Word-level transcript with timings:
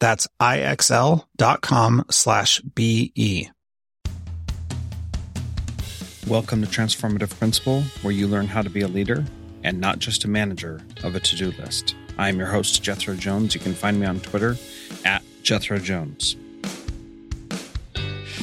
That's 0.00 0.28
ixl.com 0.40 2.04
slash 2.10 2.60
BE. 2.60 3.50
Welcome 6.26 6.62
to 6.62 6.68
Transformative 6.68 7.36
Principal, 7.38 7.82
where 8.02 8.12
you 8.12 8.26
learn 8.26 8.46
how 8.46 8.62
to 8.62 8.70
be 8.70 8.82
a 8.82 8.88
leader 8.88 9.24
and 9.64 9.80
not 9.80 9.98
just 9.98 10.24
a 10.24 10.28
manager 10.28 10.80
of 11.02 11.14
a 11.14 11.20
to 11.20 11.36
do 11.36 11.50
list. 11.52 11.96
I 12.18 12.28
am 12.28 12.38
your 12.38 12.48
host, 12.48 12.82
Jethro 12.82 13.14
Jones. 13.14 13.54
You 13.54 13.60
can 13.60 13.74
find 13.74 13.98
me 13.98 14.06
on 14.06 14.20
Twitter 14.20 14.56
at 15.04 15.22
Jethro 15.42 15.78
Jones. 15.78 16.36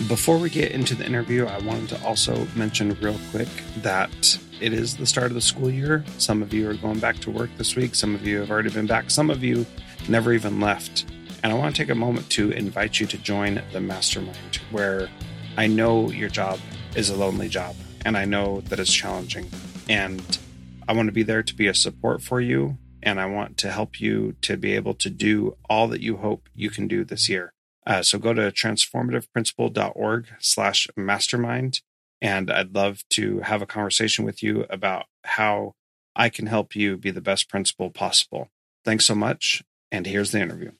Before 0.08 0.38
we 0.38 0.50
get 0.50 0.72
into 0.72 0.94
the 0.94 1.06
interview, 1.06 1.45
I 1.45 1.59
wanted 1.59 1.90
to 1.90 2.03
also 2.03 2.47
mention 2.56 2.97
real 3.02 3.19
quick 3.31 3.47
that 3.78 4.40
it 4.59 4.73
is 4.73 4.97
the 4.97 5.06
start 5.06 5.28
of 5.28 5.36
the 5.36 5.42
school 5.42 5.69
year. 5.69 6.03
Some 6.17 6.42
of 6.42 6.53
you 6.53 6.69
are 6.69 6.73
going 6.73 7.00
back 7.00 7.17
to 7.19 7.31
work 7.31 7.50
this 7.58 7.75
week, 7.75 7.95
some 7.95 8.14
of 8.14 8.25
you 8.25 8.40
have 8.40 8.52
already 8.52 8.72
been 8.72 8.88
back, 8.88 9.09
some 9.09 9.30
of 9.30 9.44
you 9.44 9.66
never 10.09 10.34
even 10.34 10.59
left. 10.59 11.06
And 11.45 11.53
I 11.53 11.57
want 11.57 11.75
to 11.75 11.79
take 11.79 11.91
a 11.91 11.95
moment 11.95 12.27
to 12.31 12.49
invite 12.49 12.99
you 12.99 13.05
to 13.05 13.19
join 13.19 13.61
the 13.71 13.79
mastermind 13.79 14.55
where 14.71 15.09
I 15.55 15.67
know 15.67 16.09
your 16.09 16.27
job 16.27 16.59
is 16.95 17.11
a 17.11 17.15
lonely 17.15 17.49
job 17.49 17.75
and 18.03 18.17
I 18.17 18.25
know 18.25 18.61
that 18.61 18.79
it's 18.79 18.91
challenging. 18.91 19.51
And 19.88 20.39
I 20.88 20.93
want 20.93 21.07
to 21.07 21.11
be 21.11 21.21
there 21.21 21.43
to 21.43 21.53
be 21.53 21.67
a 21.67 21.75
support 21.75 22.23
for 22.23 22.41
you 22.41 22.79
and 23.03 23.22
I 23.22 23.28
want 23.28 23.57
to 23.57 23.69
help 23.69 24.01
you 24.01 24.34
to 24.41 24.57
be 24.57 24.73
able 24.73 24.95
to 24.95 25.07
do 25.11 25.55
all 25.69 25.88
that 25.89 26.01
you 26.01 26.17
hope 26.17 26.50
you 26.55 26.72
can 26.72 26.88
do 26.88 27.03
this 27.03 27.29
year. 27.29 27.53
Uh, 27.85 28.01
so 28.01 28.17
go 28.17 28.34
to 28.34 28.51
transformativeprincipal.org 28.51 30.25
slash 30.39 30.88
mastermind. 30.97 31.81
And 32.23 32.50
I'd 32.50 32.73
love 32.73 33.03
to 33.11 33.41
have 33.41 33.61
a 33.61 33.67
conversation 33.67 34.25
with 34.25 34.41
you 34.41 34.66
about 34.72 35.05
how 35.23 35.75
I 36.16 36.29
can 36.29 36.47
help 36.47 36.75
you 36.75 36.97
be 36.97 37.11
the 37.11 37.22
best 37.22 37.50
principal 37.50 37.91
possible. 37.91 38.50
Thanks 38.84 39.05
so 39.05 39.13
much. 39.13 39.61
And 39.91 40.07
here's 40.07 40.31
the 40.31 40.41
interview. 40.41 40.72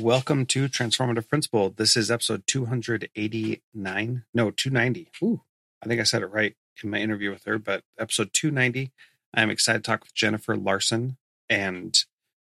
Welcome 0.00 0.44
to 0.46 0.68
Transformative 0.68 1.26
Principal. 1.26 1.70
This 1.70 1.96
is 1.96 2.10
episode 2.10 2.46
289. 2.46 4.24
No, 4.34 4.50
290. 4.50 5.10
Ooh, 5.22 5.40
I 5.82 5.86
think 5.86 6.02
I 6.02 6.04
said 6.04 6.20
it 6.20 6.26
right 6.26 6.54
in 6.82 6.90
my 6.90 6.98
interview 6.98 7.30
with 7.30 7.44
her, 7.44 7.56
but 7.58 7.82
episode 7.98 8.34
290. 8.34 8.92
I'm 9.32 9.48
excited 9.48 9.84
to 9.84 9.90
talk 9.90 10.02
with 10.04 10.14
Jennifer 10.14 10.54
Larson, 10.54 11.16
and 11.48 11.98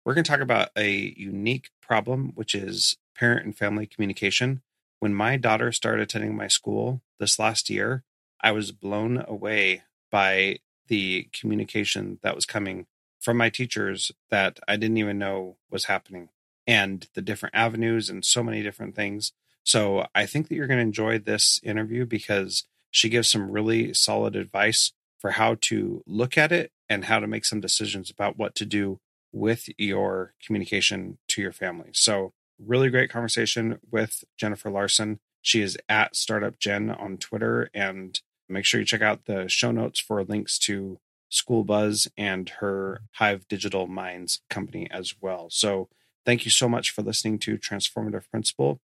we're 0.04 0.14
going 0.14 0.22
to 0.22 0.30
talk 0.30 0.40
about 0.40 0.68
a 0.76 1.12
unique 1.16 1.70
problem, 1.82 2.30
which 2.36 2.54
is 2.54 2.98
parent 3.16 3.44
and 3.44 3.58
family 3.58 3.86
communication. 3.86 4.62
When 5.00 5.12
my 5.12 5.36
daughter 5.36 5.72
started 5.72 6.02
attending 6.02 6.36
my 6.36 6.46
school 6.46 7.00
this 7.18 7.40
last 7.40 7.68
year, 7.68 8.04
I 8.40 8.52
was 8.52 8.70
blown 8.70 9.24
away 9.26 9.82
by 10.12 10.60
the 10.86 11.28
communication 11.32 12.20
that 12.22 12.36
was 12.36 12.46
coming 12.46 12.86
from 13.18 13.36
my 13.36 13.50
teachers 13.50 14.12
that 14.30 14.60
I 14.68 14.76
didn't 14.76 14.98
even 14.98 15.18
know 15.18 15.56
was 15.68 15.86
happening 15.86 16.28
and 16.66 17.08
the 17.14 17.22
different 17.22 17.54
avenues 17.54 18.08
and 18.08 18.24
so 18.24 18.42
many 18.42 18.62
different 18.62 18.94
things. 18.94 19.32
So 19.64 20.06
I 20.14 20.26
think 20.26 20.48
that 20.48 20.54
you're 20.54 20.66
going 20.66 20.78
to 20.78 20.82
enjoy 20.82 21.18
this 21.18 21.60
interview 21.62 22.06
because 22.06 22.64
she 22.90 23.08
gives 23.08 23.30
some 23.30 23.50
really 23.50 23.94
solid 23.94 24.36
advice 24.36 24.92
for 25.18 25.32
how 25.32 25.56
to 25.60 26.02
look 26.06 26.38
at 26.38 26.50
it 26.50 26.72
and 26.88 27.04
how 27.04 27.20
to 27.20 27.26
make 27.26 27.44
some 27.44 27.60
decisions 27.60 28.10
about 28.10 28.36
what 28.36 28.54
to 28.56 28.64
do 28.64 28.98
with 29.32 29.68
your 29.78 30.34
communication 30.44 31.18
to 31.28 31.42
your 31.42 31.52
family. 31.52 31.90
So, 31.92 32.32
really 32.58 32.90
great 32.90 33.10
conversation 33.10 33.78
with 33.90 34.24
Jennifer 34.36 34.70
Larson. 34.70 35.20
She 35.40 35.62
is 35.62 35.78
at 35.88 36.16
Startup 36.16 36.58
Jen 36.58 36.90
on 36.90 37.16
Twitter, 37.16 37.70
and 37.72 38.20
make 38.48 38.64
sure 38.64 38.80
you 38.80 38.86
check 38.86 39.02
out 39.02 39.26
the 39.26 39.48
show 39.48 39.70
notes 39.70 40.00
for 40.00 40.24
links 40.24 40.58
to 40.60 40.98
School 41.28 41.64
Buzz 41.64 42.08
and 42.16 42.48
her 42.58 43.02
Hive 43.12 43.46
Digital 43.46 43.86
Minds 43.86 44.42
company 44.50 44.88
as 44.90 45.14
well. 45.20 45.48
So, 45.50 45.88
Thank 46.26 46.44
you 46.44 46.50
so 46.50 46.68
much 46.68 46.90
for 46.90 47.00
listening 47.00 47.38
to 47.40 47.56
Transformative 47.56 48.28
Principal, 48.30 48.78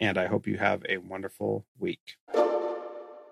and 0.00 0.16
I 0.16 0.26
hope 0.26 0.46
you 0.46 0.56
have 0.56 0.82
a 0.88 0.96
wonderful 0.96 1.66
week. 1.78 2.16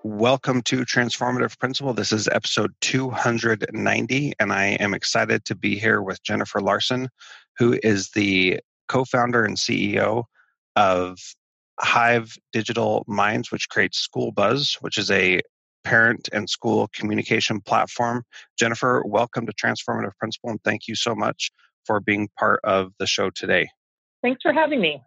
Welcome 0.03 0.61
to 0.65 0.85
Transformative 0.85 1.59
Principal. 1.59 1.95
This 1.95 2.13
is 2.13 2.29
episode 2.29 2.75
290, 2.83 4.35
and 4.39 4.53
I 4.53 4.67
am 4.67 4.93
excited 4.93 5.47
to 5.47 5.55
be 5.55 5.79
here 5.79 6.03
with 6.03 6.23
Jennifer 6.23 6.61
Larson, 6.61 7.09
who 7.57 7.79
is 7.83 8.11
the 8.11 8.61
co 8.89 9.07
founder 9.07 9.43
and 9.43 9.57
CEO 9.57 10.25
of 10.77 11.19
Hive 11.81 12.37
Digital 12.53 13.05
Minds, 13.07 13.51
which 13.51 13.71
creates 13.71 13.99
School 13.99 14.33
Buzz, 14.33 14.77
which 14.83 14.99
is 14.99 15.11
a 15.11 15.41
parent 15.83 16.29
and 16.31 16.51
school 16.51 16.91
communication 16.93 17.63
platform. 17.63 18.23
Jennifer, 18.59 19.03
welcome 19.07 19.47
to 19.47 19.53
Transformative 19.55 20.15
Principal, 20.19 20.51
and 20.51 20.63
thank 20.63 20.89
you 20.89 20.95
so 20.95 21.15
much 21.15 21.51
for 21.87 22.01
being 22.01 22.29
part 22.39 22.61
of 22.65 22.93
the 22.99 23.07
show 23.07 23.31
today. 23.31 23.69
Thanks 24.23 24.43
for 24.43 24.53
having 24.53 24.81
me. 24.81 25.03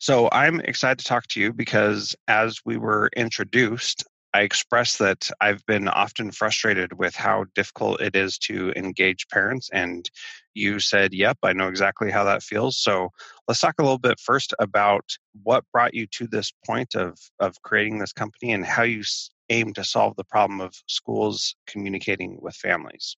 So, 0.00 0.28
I'm 0.30 0.60
excited 0.60 0.98
to 0.98 1.04
talk 1.04 1.26
to 1.28 1.40
you 1.40 1.52
because 1.52 2.14
as 2.28 2.60
we 2.64 2.76
were 2.76 3.10
introduced, 3.16 4.04
I 4.34 4.42
expressed 4.42 4.98
that 4.98 5.30
I've 5.40 5.64
been 5.66 5.88
often 5.88 6.30
frustrated 6.30 6.98
with 6.98 7.14
how 7.14 7.46
difficult 7.54 8.00
it 8.00 8.14
is 8.14 8.36
to 8.40 8.72
engage 8.76 9.26
parents. 9.28 9.70
And 9.72 10.08
you 10.54 10.80
said, 10.80 11.14
Yep, 11.14 11.38
I 11.42 11.52
know 11.52 11.68
exactly 11.68 12.10
how 12.10 12.24
that 12.24 12.42
feels. 12.42 12.78
So 12.78 13.08
let's 13.46 13.60
talk 13.60 13.74
a 13.78 13.82
little 13.82 13.98
bit 13.98 14.20
first 14.20 14.54
about 14.58 15.04
what 15.42 15.64
brought 15.72 15.94
you 15.94 16.06
to 16.12 16.26
this 16.26 16.52
point 16.66 16.94
of, 16.94 17.18
of 17.40 17.60
creating 17.62 17.98
this 17.98 18.12
company 18.12 18.52
and 18.52 18.66
how 18.66 18.82
you 18.82 19.02
aim 19.48 19.72
to 19.74 19.84
solve 19.84 20.14
the 20.16 20.24
problem 20.24 20.60
of 20.60 20.74
schools 20.86 21.54
communicating 21.66 22.38
with 22.40 22.54
families. 22.54 23.16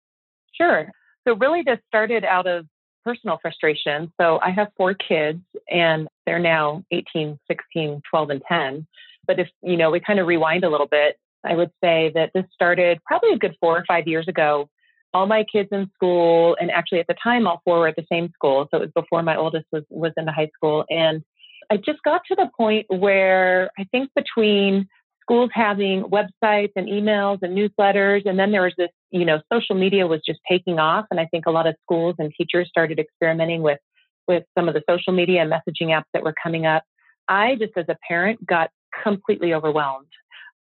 Sure. 0.53 0.91
So, 1.27 1.35
really, 1.35 1.62
this 1.62 1.81
started 1.89 2.25
out 2.25 2.47
of 2.47 2.67
personal 3.05 3.38
frustration. 3.41 4.12
So 4.20 4.38
I 4.43 4.50
have 4.50 4.69
four 4.76 4.94
kids 4.94 5.41
and 5.70 6.08
they're 6.26 6.38
now 6.38 6.85
18, 6.91 7.38
16, 7.49 8.02
12, 8.08 8.31
and 8.31 8.43
10. 8.49 8.87
But 9.26 9.38
if, 9.38 9.49
you 9.62 9.76
know, 9.76 9.91
we 9.91 10.00
kind 10.00 10.19
of 10.19 10.26
rewind 10.26 10.64
a 10.64 10.70
little 10.70 10.87
bit, 10.87 11.19
I 11.44 11.55
would 11.55 11.70
say 11.82 12.11
that 12.14 12.31
this 12.35 12.44
started 12.52 13.00
probably 13.06 13.31
a 13.32 13.38
good 13.38 13.56
four 13.61 13.76
or 13.76 13.85
five 13.87 14.06
years 14.06 14.29
ago. 14.29 14.69
All 15.12 15.26
my 15.26 15.44
kids 15.44 15.70
in 15.73 15.91
school, 15.94 16.56
and 16.61 16.70
actually 16.70 17.00
at 17.00 17.06
the 17.06 17.17
time, 17.23 17.47
all 17.47 17.61
four 17.64 17.81
were 17.81 17.88
at 17.88 17.97
the 17.97 18.06
same 18.11 18.31
school. 18.32 18.69
So 18.70 18.76
it 18.76 18.81
was 18.81 18.91
before 18.94 19.23
my 19.23 19.37
oldest 19.37 19.67
was, 19.73 19.82
was 19.88 20.12
in 20.17 20.25
the 20.25 20.32
high 20.32 20.50
school. 20.55 20.85
And 20.88 21.25
I 21.70 21.76
just 21.76 22.02
got 22.05 22.23
to 22.29 22.35
the 22.37 22.50
point 22.56 22.87
where 22.88 23.70
I 23.79 23.85
think 23.91 24.11
between 24.14 24.88
schools 25.31 25.50
having 25.53 26.03
websites 26.03 26.73
and 26.75 26.88
emails 26.88 27.38
and 27.43 27.56
newsletters. 27.56 28.27
And 28.27 28.37
then 28.37 28.50
there 28.50 28.62
was 28.62 28.73
this, 28.77 28.88
you 29.12 29.25
know, 29.25 29.41
social 29.53 29.77
media 29.77 30.06
was 30.06 30.21
just 30.27 30.41
taking 30.49 30.81
off. 30.81 31.06
And 31.11 31.21
I 31.21 31.27
think 31.27 31.47
a 31.47 31.53
lot 31.53 31.69
of 31.69 31.77
schools 31.85 32.17
and 32.19 32.32
teachers 32.37 32.69
started 32.69 32.99
experimenting 32.99 33.62
with, 33.62 33.79
with 34.27 34.43
some 34.59 34.67
of 34.67 34.75
the 34.75 34.82
social 34.91 35.12
media 35.12 35.43
and 35.43 35.53
messaging 35.53 35.88
apps 35.88 36.11
that 36.15 36.25
were 36.25 36.35
coming 36.43 36.67
up. 36.67 36.82
I 37.29 37.55
just 37.55 37.73
as 37.77 37.85
a 37.88 37.97
parent 38.09 38.44
got 38.44 38.71
completely 39.05 39.55
overwhelmed. 39.55 40.09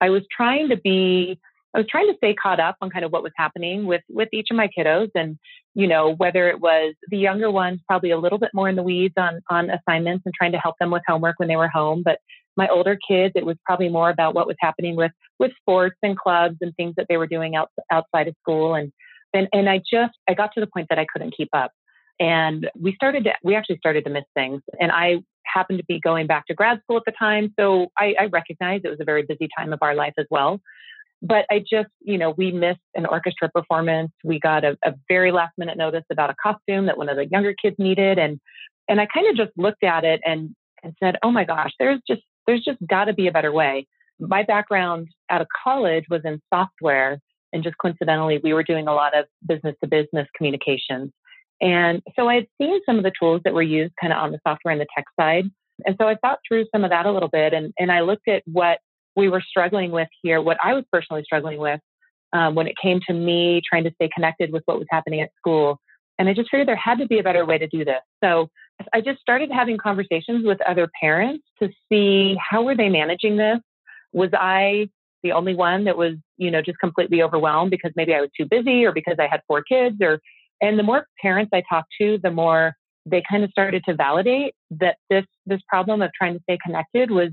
I 0.01 0.11
was 0.11 0.21
trying 0.31 0.69
to 0.69 0.77
be 0.77 1.39
I 1.73 1.77
was 1.77 1.87
trying 1.87 2.07
to 2.07 2.17
stay 2.17 2.33
caught 2.33 2.59
up 2.59 2.77
on 2.81 2.89
kind 2.89 3.05
of 3.05 3.11
what 3.11 3.21
was 3.21 3.31
happening 3.37 3.85
with 3.85 4.01
with 4.09 4.29
each 4.33 4.47
of 4.49 4.57
my 4.57 4.69
kiddos 4.75 5.09
and 5.13 5.37
you 5.75 5.87
know 5.87 6.15
whether 6.15 6.49
it 6.49 6.59
was 6.59 6.95
the 7.09 7.17
younger 7.17 7.51
ones 7.51 7.79
probably 7.85 8.09
a 8.09 8.17
little 8.17 8.39
bit 8.39 8.49
more 8.55 8.67
in 8.67 8.75
the 8.75 8.81
weeds 8.81 9.13
on 9.17 9.41
on 9.51 9.69
assignments 9.69 10.23
and 10.25 10.33
trying 10.33 10.51
to 10.51 10.57
help 10.57 10.75
them 10.79 10.89
with 10.89 11.03
homework 11.07 11.37
when 11.37 11.47
they 11.47 11.55
were 11.55 11.67
home 11.67 12.01
but 12.03 12.19
my 12.59 12.67
older 12.67 12.97
kids 13.09 13.33
it 13.35 13.45
was 13.45 13.57
probably 13.65 13.89
more 13.89 14.09
about 14.09 14.35
what 14.35 14.45
was 14.45 14.57
happening 14.59 14.95
with 14.95 15.13
with 15.39 15.51
sports 15.61 15.95
and 16.03 16.17
clubs 16.17 16.57
and 16.61 16.75
things 16.75 16.93
that 16.97 17.07
they 17.09 17.17
were 17.17 17.31
doing 17.35 17.55
out, 17.55 17.69
outside 17.91 18.27
of 18.27 18.35
school. 18.41 18.75
And 18.75 18.91
and 19.33 19.47
and 19.53 19.69
I 19.69 19.77
just 19.77 20.15
I 20.29 20.33
got 20.33 20.51
to 20.53 20.59
the 20.59 20.67
point 20.67 20.87
that 20.89 20.99
I 20.99 21.05
couldn't 21.11 21.35
keep 21.35 21.49
up. 21.53 21.71
And 22.19 22.69
we 22.77 22.93
started 22.93 23.23
to 23.23 23.33
we 23.43 23.55
actually 23.55 23.77
started 23.77 24.03
to 24.05 24.11
miss 24.11 24.25
things. 24.35 24.61
And 24.79 24.91
I 24.91 25.19
happened 25.45 25.79
to 25.79 25.85
be 25.85 25.99
going 25.99 26.27
back 26.27 26.45
to 26.47 26.53
grad 26.53 26.79
school 26.83 26.97
at 26.97 27.03
the 27.05 27.13
time. 27.17 27.53
So 27.59 27.87
I, 27.97 28.13
I 28.19 28.25
recognized 28.25 28.85
it 28.85 28.89
was 28.89 28.99
a 28.99 29.05
very 29.05 29.23
busy 29.23 29.47
time 29.57 29.73
of 29.73 29.79
our 29.81 29.95
life 29.95 30.13
as 30.17 30.25
well. 30.29 30.59
But 31.21 31.45
I 31.51 31.59
just, 31.59 31.89
you 32.01 32.17
know, 32.17 32.31
we 32.37 32.51
missed 32.51 32.79
an 32.95 33.05
orchestra 33.05 33.49
performance. 33.49 34.11
We 34.23 34.39
got 34.39 34.63
a, 34.63 34.77
a 34.85 34.93
very 35.07 35.31
last 35.31 35.53
minute 35.57 35.77
notice 35.77 36.05
about 36.11 36.29
a 36.29 36.35
costume 36.41 36.85
that 36.85 36.97
one 36.97 37.09
of 37.09 37.17
the 37.17 37.25
younger 37.25 37.53
kids 37.53 37.75
needed. 37.77 38.19
And, 38.19 38.39
and 38.87 39.01
I 39.01 39.07
kind 39.13 39.27
of 39.27 39.35
just 39.35 39.51
looked 39.57 39.83
at 39.83 40.05
it 40.05 40.21
and, 40.23 40.55
and 40.81 40.93
said, 41.01 41.17
oh 41.23 41.31
my 41.31 41.43
gosh, 41.43 41.71
there's 41.77 41.99
just, 42.07 42.21
there's 42.47 42.63
just 42.63 42.79
got 42.87 43.05
to 43.05 43.13
be 43.13 43.27
a 43.27 43.31
better 43.31 43.51
way. 43.51 43.87
My 44.19 44.43
background 44.43 45.09
out 45.29 45.41
of 45.41 45.47
college 45.63 46.05
was 46.09 46.21
in 46.25 46.41
software. 46.53 47.19
And 47.51 47.63
just 47.63 47.77
coincidentally, 47.79 48.39
we 48.43 48.53
were 48.53 48.63
doing 48.63 48.87
a 48.87 48.93
lot 48.93 49.17
of 49.17 49.25
business 49.47 49.75
to 49.81 49.89
business 49.89 50.27
communications. 50.35 51.11
And 51.61 52.01
so 52.15 52.27
I 52.27 52.35
had 52.35 52.47
seen 52.59 52.79
some 52.85 52.97
of 52.97 53.03
the 53.03 53.11
tools 53.19 53.41
that 53.43 53.53
were 53.53 53.63
used 53.63 53.93
kind 53.99 54.13
of 54.13 54.19
on 54.19 54.31
the 54.31 54.39
software 54.47 54.71
and 54.71 54.79
the 54.79 54.87
tech 54.95 55.05
side. 55.19 55.45
And 55.85 55.95
so 55.99 56.07
I 56.07 56.15
thought 56.15 56.39
through 56.47 56.65
some 56.73 56.83
of 56.83 56.91
that 56.91 57.05
a 57.05 57.11
little 57.11 57.29
bit 57.29 57.53
and, 57.53 57.73
and 57.79 57.91
I 57.91 58.01
looked 58.01 58.27
at 58.27 58.43
what 58.45 58.79
we 59.15 59.29
were 59.29 59.41
struggling 59.41 59.91
with 59.91 60.07
here, 60.21 60.41
what 60.41 60.57
I 60.63 60.73
was 60.73 60.83
personally 60.91 61.23
struggling 61.23 61.59
with 61.59 61.79
um, 62.33 62.55
when 62.55 62.67
it 62.67 62.75
came 62.81 62.99
to 63.07 63.13
me 63.13 63.61
trying 63.67 63.83
to 63.85 63.91
stay 63.95 64.09
connected 64.13 64.51
with 64.51 64.63
what 64.65 64.77
was 64.77 64.87
happening 64.89 65.21
at 65.21 65.31
school. 65.37 65.79
And 66.19 66.29
I 66.29 66.33
just 66.33 66.51
figured 66.51 66.67
there 66.67 66.75
had 66.75 66.99
to 66.99 67.07
be 67.07 67.17
a 67.17 67.23
better 67.23 67.45
way 67.45 67.57
to 67.57 67.67
do 67.67 67.83
this. 67.85 68.01
So 68.23 68.49
I 68.93 69.01
just 69.01 69.19
started 69.21 69.49
having 69.51 69.77
conversations 69.77 70.45
with 70.45 70.59
other 70.67 70.89
parents 71.01 71.45
to 71.63 71.69
see 71.89 72.37
how 72.37 72.61
were 72.61 72.75
they 72.75 72.89
managing 72.89 73.37
this? 73.37 73.59
Was 74.11 74.29
I 74.33 74.89
the 75.23 75.31
only 75.31 75.55
one 75.55 75.85
that 75.85 75.97
was, 75.97 76.15
you 76.37 76.51
know, 76.51 76.61
just 76.61 76.77
completely 76.79 77.23
overwhelmed 77.23 77.71
because 77.71 77.91
maybe 77.95 78.13
I 78.13 78.21
was 78.21 78.29
too 78.37 78.45
busy 78.45 78.85
or 78.85 78.91
because 78.91 79.15
I 79.17 79.27
had 79.27 79.41
four 79.47 79.63
kids 79.63 79.97
or 80.01 80.19
and 80.61 80.77
the 80.77 80.83
more 80.83 81.07
parents 81.21 81.51
I 81.53 81.63
talked 81.69 81.89
to, 82.01 82.19
the 82.21 82.31
more 82.31 82.75
they 83.05 83.23
kind 83.29 83.43
of 83.45 83.49
started 83.51 83.83
to 83.85 83.95
validate 83.95 84.53
that 84.71 84.97
this 85.09 85.25
this 85.45 85.61
problem 85.67 86.01
of 86.01 86.11
trying 86.13 86.33
to 86.33 86.41
stay 86.43 86.57
connected 86.63 87.11
was 87.11 87.29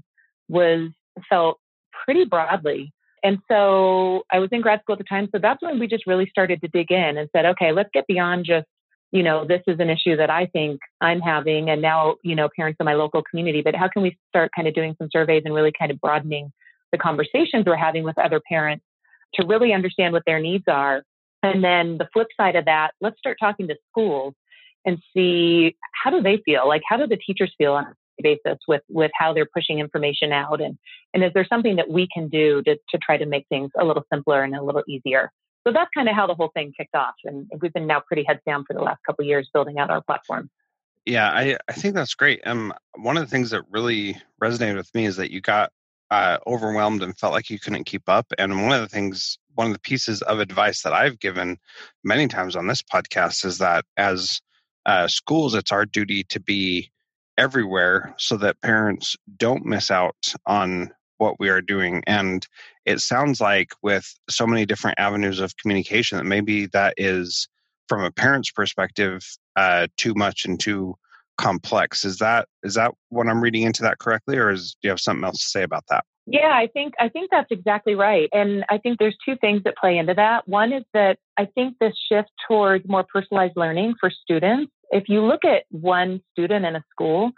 was 0.48 0.90
felt 1.28 1.58
pretty 2.04 2.24
broadly. 2.24 2.92
And 3.22 3.38
so 3.50 4.22
I 4.30 4.38
was 4.38 4.50
in 4.52 4.60
grad 4.60 4.80
school 4.82 4.92
at 4.92 4.98
the 4.98 5.04
time. 5.04 5.28
So 5.32 5.40
that's 5.40 5.60
when 5.62 5.78
we 5.78 5.88
just 5.88 6.06
really 6.06 6.28
started 6.28 6.60
to 6.60 6.68
dig 6.68 6.92
in 6.92 7.18
and 7.18 7.28
said, 7.34 7.44
okay, 7.46 7.72
let's 7.72 7.88
get 7.92 8.06
beyond 8.06 8.44
just, 8.44 8.66
you 9.12 9.22
know, 9.22 9.44
this 9.46 9.62
is 9.66 9.78
an 9.78 9.90
issue 9.90 10.16
that 10.16 10.30
I 10.30 10.46
think 10.46 10.80
I'm 11.00 11.20
having. 11.20 11.70
And 11.70 11.80
now, 11.80 12.16
you 12.22 12.34
know, 12.34 12.48
parents 12.54 12.78
in 12.80 12.84
my 12.84 12.94
local 12.94 13.22
community, 13.22 13.62
but 13.62 13.74
how 13.74 13.88
can 13.88 14.02
we 14.02 14.16
start 14.28 14.50
kind 14.54 14.66
of 14.68 14.74
doing 14.74 14.94
some 14.98 15.08
surveys 15.12 15.42
and 15.44 15.54
really 15.54 15.72
kind 15.78 15.90
of 15.90 16.00
broadening 16.00 16.52
the 16.92 16.98
conversations 16.98 17.64
we're 17.66 17.76
having 17.76 18.04
with 18.04 18.18
other 18.18 18.40
parents 18.48 18.84
to 19.34 19.46
really 19.46 19.72
understand 19.72 20.12
what 20.12 20.24
their 20.26 20.40
needs 20.40 20.64
are? 20.66 21.02
And 21.42 21.62
then 21.62 21.98
the 21.98 22.08
flip 22.12 22.28
side 22.36 22.56
of 22.56 22.64
that, 22.64 22.92
let's 23.00 23.18
start 23.18 23.36
talking 23.40 23.68
to 23.68 23.76
schools 23.90 24.34
and 24.84 24.98
see 25.14 25.76
how 25.92 26.10
do 26.10 26.22
they 26.22 26.40
feel? 26.44 26.66
Like, 26.66 26.82
how 26.88 26.96
do 26.96 27.06
the 27.06 27.16
teachers 27.16 27.52
feel 27.58 27.72
on 27.72 27.86
a 27.86 28.22
basis 28.22 28.58
with 28.66 28.82
with 28.88 29.10
how 29.14 29.32
they're 29.32 29.48
pushing 29.52 29.78
information 29.78 30.32
out 30.32 30.60
and 30.60 30.78
and 31.12 31.22
is 31.22 31.32
there 31.34 31.46
something 31.46 31.76
that 31.76 31.90
we 31.90 32.08
can 32.12 32.28
do 32.28 32.62
to 32.62 32.76
to 32.88 32.98
try 32.98 33.16
to 33.16 33.26
make 33.26 33.46
things 33.48 33.70
a 33.78 33.84
little 33.84 34.04
simpler 34.10 34.42
and 34.42 34.56
a 34.56 34.62
little 34.62 34.82
easier 34.88 35.30
so 35.66 35.72
that's 35.72 35.90
kind 35.94 36.08
of 36.08 36.14
how 36.14 36.26
the 36.26 36.34
whole 36.34 36.50
thing 36.54 36.72
kicked 36.76 36.94
off 36.94 37.14
and 37.24 37.50
we've 37.60 37.72
been 37.72 37.86
now 37.86 38.00
pretty 38.00 38.24
heads 38.26 38.40
down 38.46 38.64
for 38.64 38.74
the 38.74 38.80
last 38.80 39.00
couple 39.04 39.24
years 39.24 39.50
building 39.52 39.78
out 39.78 39.90
our 39.90 40.02
platform 40.02 40.48
yeah 41.04 41.30
i 41.30 41.56
i 41.68 41.72
think 41.72 41.94
that's 41.94 42.14
great 42.14 42.40
um 42.46 42.72
one 42.96 43.16
of 43.16 43.22
the 43.22 43.30
things 43.30 43.50
that 43.50 43.62
really 43.70 44.16
resonated 44.42 44.76
with 44.76 44.94
me 44.94 45.04
is 45.06 45.16
that 45.16 45.30
you 45.30 45.40
got 45.40 45.70
uh, 46.08 46.38
overwhelmed 46.46 47.02
and 47.02 47.18
felt 47.18 47.32
like 47.32 47.50
you 47.50 47.58
couldn't 47.58 47.82
keep 47.82 48.08
up 48.08 48.26
and 48.38 48.62
one 48.62 48.72
of 48.72 48.80
the 48.80 48.88
things 48.88 49.38
one 49.56 49.66
of 49.66 49.72
the 49.72 49.80
pieces 49.80 50.22
of 50.22 50.38
advice 50.38 50.82
that 50.82 50.92
i've 50.92 51.18
given 51.18 51.58
many 52.04 52.28
times 52.28 52.54
on 52.54 52.68
this 52.68 52.80
podcast 52.80 53.44
is 53.44 53.58
that 53.58 53.84
as 53.96 54.40
uh, 54.86 55.08
schools 55.08 55.52
it's 55.52 55.72
our 55.72 55.84
duty 55.84 56.22
to 56.22 56.38
be 56.38 56.92
everywhere 57.36 58.14
so 58.18 58.36
that 58.36 58.60
parents 58.62 59.16
don't 59.36 59.66
miss 59.66 59.90
out 59.90 60.32
on 60.46 60.90
what 61.18 61.40
we 61.40 61.48
are 61.48 61.60
doing. 61.60 62.02
And 62.06 62.46
it 62.86 63.00
sounds 63.00 63.40
like 63.40 63.72
with 63.82 64.06
so 64.30 64.46
many 64.46 64.64
different 64.64 64.98
avenues 64.98 65.40
of 65.40 65.56
communication 65.56 66.18
that 66.18 66.24
maybe 66.24 66.66
that 66.66 66.94
is, 66.96 67.48
from 67.88 68.02
a 68.02 68.10
parent's 68.10 68.50
perspective, 68.50 69.22
uh, 69.56 69.88
too 69.96 70.14
much 70.14 70.44
and 70.44 70.58
too 70.58 70.94
complex. 71.36 72.04
Is 72.04 72.18
that 72.18 72.48
is 72.62 72.74
that 72.74 72.92
what 73.10 73.28
I'm 73.28 73.42
reading 73.42 73.62
into 73.62 73.82
that 73.82 73.98
correctly, 73.98 74.38
or 74.38 74.50
is, 74.50 74.76
do 74.80 74.86
you 74.88 74.90
have 74.90 75.00
something 75.00 75.24
else 75.24 75.38
to 75.38 75.48
say 75.48 75.62
about 75.62 75.84
that? 75.90 76.04
Yeah, 76.26 76.52
I 76.52 76.68
think 76.72 76.94
I 76.98 77.08
think 77.08 77.30
that's 77.30 77.50
exactly 77.50 77.94
right. 77.94 78.28
And 78.32 78.64
I 78.70 78.78
think 78.78 78.98
there's 78.98 79.16
two 79.24 79.36
things 79.36 79.62
that 79.64 79.76
play 79.76 79.98
into 79.98 80.14
that. 80.14 80.48
One 80.48 80.72
is 80.72 80.84
that 80.94 81.18
I 81.36 81.44
think 81.44 81.76
this 81.78 81.94
shift 82.10 82.30
towards 82.48 82.88
more 82.88 83.04
personalized 83.04 83.56
learning 83.56 83.94
for 84.00 84.10
students 84.10 84.72
if 84.90 85.08
you 85.08 85.20
look 85.22 85.44
at 85.44 85.64
one 85.70 86.20
student 86.32 86.64
in 86.64 86.76
a 86.76 86.84
school, 86.90 87.32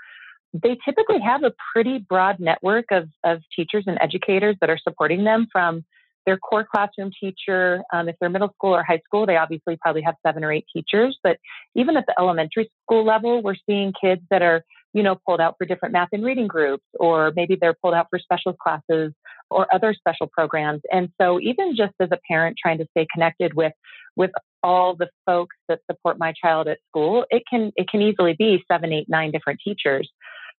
they 0.53 0.77
typically 0.85 1.21
have 1.21 1.43
a 1.45 1.53
pretty 1.73 1.99
broad 1.99 2.41
network 2.41 2.87
of, 2.91 3.09
of 3.25 3.43
teachers 3.55 3.85
and 3.87 3.99
educators 4.01 4.57
that 4.61 4.71
are 4.71 4.79
supporting 4.83 5.25
them 5.25 5.47
from 5.53 5.85
their 6.27 6.37
core 6.37 6.67
classroom 6.71 7.11
teacher. 7.19 7.83
Um, 7.93 8.09
if 8.09 8.17
they're 8.21 8.29
middle 8.29 8.53
school 8.55 8.75
or 8.75 8.83
high 8.83 9.01
school, 9.07 9.25
they 9.25 9.37
obviously 9.37 9.79
probably 9.81 10.03
have 10.03 10.15
seven 10.27 10.45
or 10.45 10.53
eight 10.53 10.67
teachers. 10.75 11.19
But 11.23 11.39
even 11.75 11.97
at 11.97 12.05
the 12.07 12.15
elementary 12.19 12.71
school 12.85 13.05
level, 13.05 13.43
we're 13.43 13.57
seeing 13.67 13.93
kids 13.99 14.23
that 14.31 14.43
are, 14.43 14.63
you 14.93 15.03
know, 15.03 15.17
pulled 15.27 15.41
out 15.41 15.55
for 15.59 15.67
different 15.67 15.95
math 15.95 16.09
and 16.13 16.25
reading 16.25 16.47
groups, 16.47 16.85
or 16.99 17.33
maybe 17.35 17.57
they're 17.59 17.77
pulled 17.83 17.95
out 17.95 18.09
for 18.11 18.19
special 18.19 18.53
classes 18.53 19.13
or 19.51 19.67
other 19.73 19.95
special 19.95 20.27
programs. 20.27 20.83
And 20.93 21.09
so 21.21 21.41
even 21.41 21.75
just 21.75 21.95
as 22.01 22.09
a 22.13 22.19
parent 22.29 22.57
trying 22.61 22.79
to 22.79 22.87
stay 22.91 23.07
connected 23.13 23.55
with 23.55 23.73
with 24.17 24.33
all 24.63 24.97
the 24.97 25.09
folks 25.25 25.57
that 25.69 25.81
support 25.91 26.19
my 26.19 26.33
child 26.33 26.69
at 26.69 26.79
school, 26.89 27.25
it 27.31 27.45
can 27.49 27.73
it 27.77 27.89
can 27.89 28.03
easily 28.03 28.35
be 28.39 28.63
seven, 28.71 28.93
eight, 28.93 29.09
nine 29.09 29.31
different 29.31 29.61
teachers. 29.65 30.11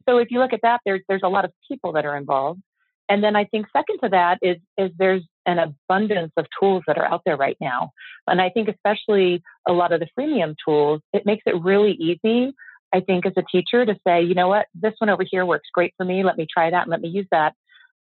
So 0.07 0.17
if 0.17 0.31
you 0.31 0.39
look 0.39 0.53
at 0.53 0.61
that, 0.63 0.81
there's 0.85 1.01
there's 1.07 1.23
a 1.23 1.29
lot 1.29 1.45
of 1.45 1.51
people 1.67 1.93
that 1.93 2.05
are 2.05 2.17
involved. 2.17 2.61
And 3.09 3.23
then 3.23 3.35
I 3.35 3.45
think 3.45 3.65
second 3.75 3.99
to 4.03 4.09
that 4.09 4.37
is 4.41 4.57
is 4.77 4.91
there's 4.97 5.23
an 5.45 5.57
abundance 5.57 6.31
of 6.37 6.45
tools 6.59 6.83
that 6.87 6.97
are 6.97 7.05
out 7.05 7.21
there 7.25 7.37
right 7.37 7.57
now. 7.59 7.91
And 8.27 8.39
I 8.39 8.49
think 8.49 8.69
especially 8.69 9.41
a 9.67 9.73
lot 9.73 9.91
of 9.91 9.99
the 9.99 10.07
freemium 10.17 10.55
tools, 10.63 11.01
it 11.11 11.25
makes 11.25 11.43
it 11.47 11.59
really 11.61 11.93
easy, 11.93 12.53
I 12.93 12.99
think, 12.99 13.25
as 13.25 13.33
a 13.35 13.43
teacher 13.51 13.85
to 13.85 13.95
say, 14.05 14.21
you 14.21 14.35
know 14.35 14.47
what, 14.47 14.67
this 14.75 14.93
one 14.99 15.09
over 15.09 15.25
here 15.27 15.45
works 15.45 15.69
great 15.73 15.93
for 15.97 16.05
me. 16.05 16.23
Let 16.23 16.37
me 16.37 16.45
try 16.51 16.69
that 16.69 16.83
and 16.83 16.91
let 16.91 17.01
me 17.01 17.09
use 17.09 17.27
that. 17.31 17.53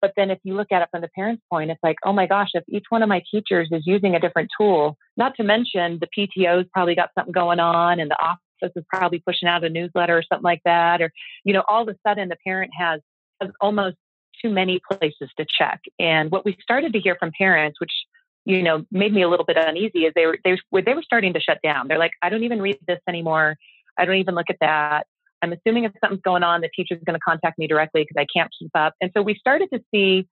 But 0.01 0.13
then 0.15 0.29
if 0.29 0.39
you 0.43 0.55
look 0.55 0.71
at 0.71 0.81
it 0.81 0.89
from 0.91 1.01
the 1.01 1.09
parent's 1.15 1.41
point, 1.49 1.71
it's 1.71 1.81
like, 1.81 1.95
oh 2.05 2.13
my 2.13 2.27
gosh, 2.27 2.49
if 2.53 2.63
each 2.67 2.85
one 2.89 3.01
of 3.01 3.09
my 3.09 3.23
teachers 3.31 3.69
is 3.71 3.83
using 3.87 4.13
a 4.13 4.19
different 4.19 4.49
tool, 4.59 4.97
not 5.15 5.35
to 5.35 5.43
mention 5.43 5.99
the 5.99 6.07
PTO's 6.15 6.67
probably 6.73 6.95
got 6.95 7.09
something 7.15 7.31
going 7.31 7.59
on 7.59 7.99
and 7.99 8.11
the 8.11 8.17
office 8.61 8.73
is 8.75 8.83
probably 8.89 9.19
pushing 9.19 9.47
out 9.47 9.63
a 9.63 9.69
newsletter 9.69 10.17
or 10.17 10.23
something 10.23 10.43
like 10.43 10.61
that. 10.65 11.01
Or, 11.01 11.11
you 11.43 11.53
know, 11.53 11.63
all 11.67 11.83
of 11.83 11.87
a 11.89 11.95
sudden 12.05 12.29
the 12.29 12.37
parent 12.45 12.71
has, 12.77 13.01
has 13.41 13.51
almost 13.61 13.97
too 14.41 14.49
many 14.49 14.79
places 14.91 15.29
to 15.37 15.45
check. 15.47 15.81
And 15.99 16.31
what 16.31 16.45
we 16.45 16.57
started 16.61 16.93
to 16.93 16.99
hear 16.99 17.15
from 17.19 17.31
parents, 17.37 17.79
which 17.79 17.91
you 18.45 18.63
know 18.63 18.85
made 18.91 19.13
me 19.13 19.23
a 19.23 19.29
little 19.29 19.45
bit 19.45 19.57
uneasy, 19.57 20.05
is 20.05 20.13
they 20.15 20.25
were 20.25 20.37
they 20.43 20.57
were 20.71 20.81
they 20.81 20.93
were 20.93 21.01
starting 21.01 21.33
to 21.33 21.39
shut 21.39 21.59
down. 21.63 21.87
They're 21.87 21.97
like, 21.97 22.11
I 22.21 22.29
don't 22.29 22.43
even 22.43 22.61
read 22.61 22.77
this 22.87 22.99
anymore. 23.07 23.57
I 23.97 24.05
don't 24.05 24.17
even 24.17 24.35
look 24.35 24.49
at 24.49 24.57
that. 24.61 25.07
I'm 25.41 25.53
assuming 25.53 25.83
if 25.83 25.91
something's 26.01 26.21
going 26.21 26.43
on, 26.43 26.61
the 26.61 26.69
teacher's 26.75 27.01
going 27.05 27.15
to 27.15 27.19
contact 27.19 27.59
me 27.59 27.67
directly 27.67 28.01
because 28.01 28.19
I 28.19 28.25
can't 28.31 28.49
keep 28.57 28.71
up. 28.75 28.93
And 29.01 29.11
so 29.15 29.21
we 29.21 29.35
started 29.35 29.69
to 29.73 29.79
see 29.93 30.27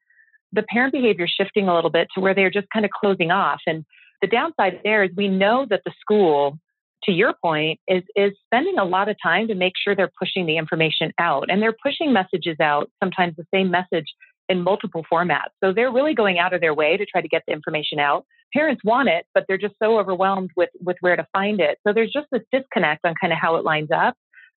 the 0.51 0.63
parent 0.63 0.93
behavior 0.93 1.27
shifting 1.27 1.67
a 1.67 1.75
little 1.75 1.89
bit 1.89 2.07
to 2.15 2.21
where 2.21 2.33
they're 2.33 2.49
just 2.49 2.67
kind 2.73 2.85
of 2.85 2.91
closing 2.91 3.29
off. 3.29 3.61
And 3.67 3.85
the 4.21 4.27
downside 4.27 4.81
there 4.83 5.03
is 5.03 5.11
we 5.15 5.27
know 5.27 5.65
that 5.69 5.81
the 5.85 5.91
school, 5.99 6.57
to 7.05 7.11
your 7.11 7.33
point, 7.41 7.79
is 7.87 8.03
is 8.15 8.33
spending 8.45 8.77
a 8.77 8.85
lot 8.85 9.09
of 9.09 9.15
time 9.21 9.47
to 9.47 9.55
make 9.55 9.73
sure 9.81 9.95
they're 9.95 10.11
pushing 10.19 10.45
the 10.45 10.57
information 10.57 11.11
out. 11.19 11.49
And 11.49 11.61
they're 11.61 11.75
pushing 11.83 12.13
messages 12.13 12.57
out, 12.59 12.89
sometimes 13.03 13.35
the 13.35 13.45
same 13.53 13.71
message 13.71 14.05
in 14.47 14.61
multiple 14.61 15.03
formats. 15.11 15.53
So 15.63 15.73
they're 15.73 15.91
really 15.91 16.13
going 16.13 16.37
out 16.37 16.53
of 16.53 16.61
their 16.61 16.73
way 16.73 16.97
to 16.97 17.05
try 17.05 17.21
to 17.21 17.27
get 17.27 17.43
the 17.47 17.53
information 17.53 17.99
out. 17.99 18.25
Parents 18.53 18.83
want 18.83 19.09
it, 19.09 19.25
but 19.33 19.45
they're 19.47 19.57
just 19.57 19.75
so 19.81 19.99
overwhelmed 19.99 20.51
with 20.55 20.69
with 20.81 20.97
where 21.01 21.15
to 21.15 21.25
find 21.33 21.59
it. 21.59 21.79
So 21.85 21.93
there's 21.93 22.11
just 22.11 22.27
this 22.31 22.43
disconnect 22.51 23.05
on 23.05 23.13
kind 23.19 23.33
of 23.33 23.39
how 23.41 23.55
it 23.55 23.63
lines 23.63 23.89
up 23.95 24.15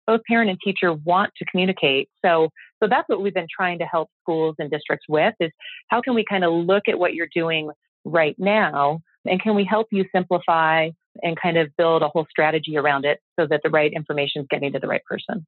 both 0.09 0.23
parent 0.26 0.49
and 0.49 0.59
teacher 0.64 0.95
want 0.95 1.31
to 1.37 1.45
communicate. 1.45 2.09
So, 2.25 2.49
so 2.83 2.88
that's 2.88 3.07
what 3.09 3.21
we've 3.21 3.35
been 3.35 3.47
trying 3.55 3.78
to 3.81 3.85
help 3.85 4.09
schools 4.23 4.57
and 4.59 4.71
districts 4.71 5.05
with 5.07 5.35
is 5.38 5.50
how 5.88 6.00
can 6.00 6.14
we 6.14 6.25
kind 6.25 6.45
of 6.45 6.52
look 6.52 6.85
at 6.88 6.99
what 6.99 7.12
you're 7.12 7.28
doing 7.33 7.71
right 8.07 8.35
now 8.38 9.00
and 9.26 9.40
can 9.40 9.55
we 9.55 9.64
help 9.64 9.88
you 9.93 10.07
simplify 10.11 10.88
and 11.22 11.40
kind 11.40 11.56
of 11.58 11.75
build 11.76 12.02
a 12.02 12.08
whole 12.08 12.26
strategy 12.30 12.76
around 12.76 13.04
it 13.04 13.20
so 13.38 13.46
that 13.46 13.60
the 13.62 13.70
right 13.70 13.92
information 13.92 14.42
is 14.42 14.48
getting 14.50 14.72
to 14.72 14.78
the 14.78 14.88
right 14.88 15.04
person? 15.04 15.46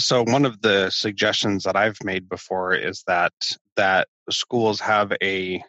So 0.00 0.24
one 0.24 0.46
of 0.46 0.62
the 0.62 0.90
suggestions 0.90 1.64
that 1.64 1.76
I've 1.76 2.02
made 2.02 2.28
before 2.28 2.74
is 2.74 3.02
that 3.06 3.32
that 3.76 4.08
schools 4.30 4.80
have 4.80 5.12
a 5.22 5.62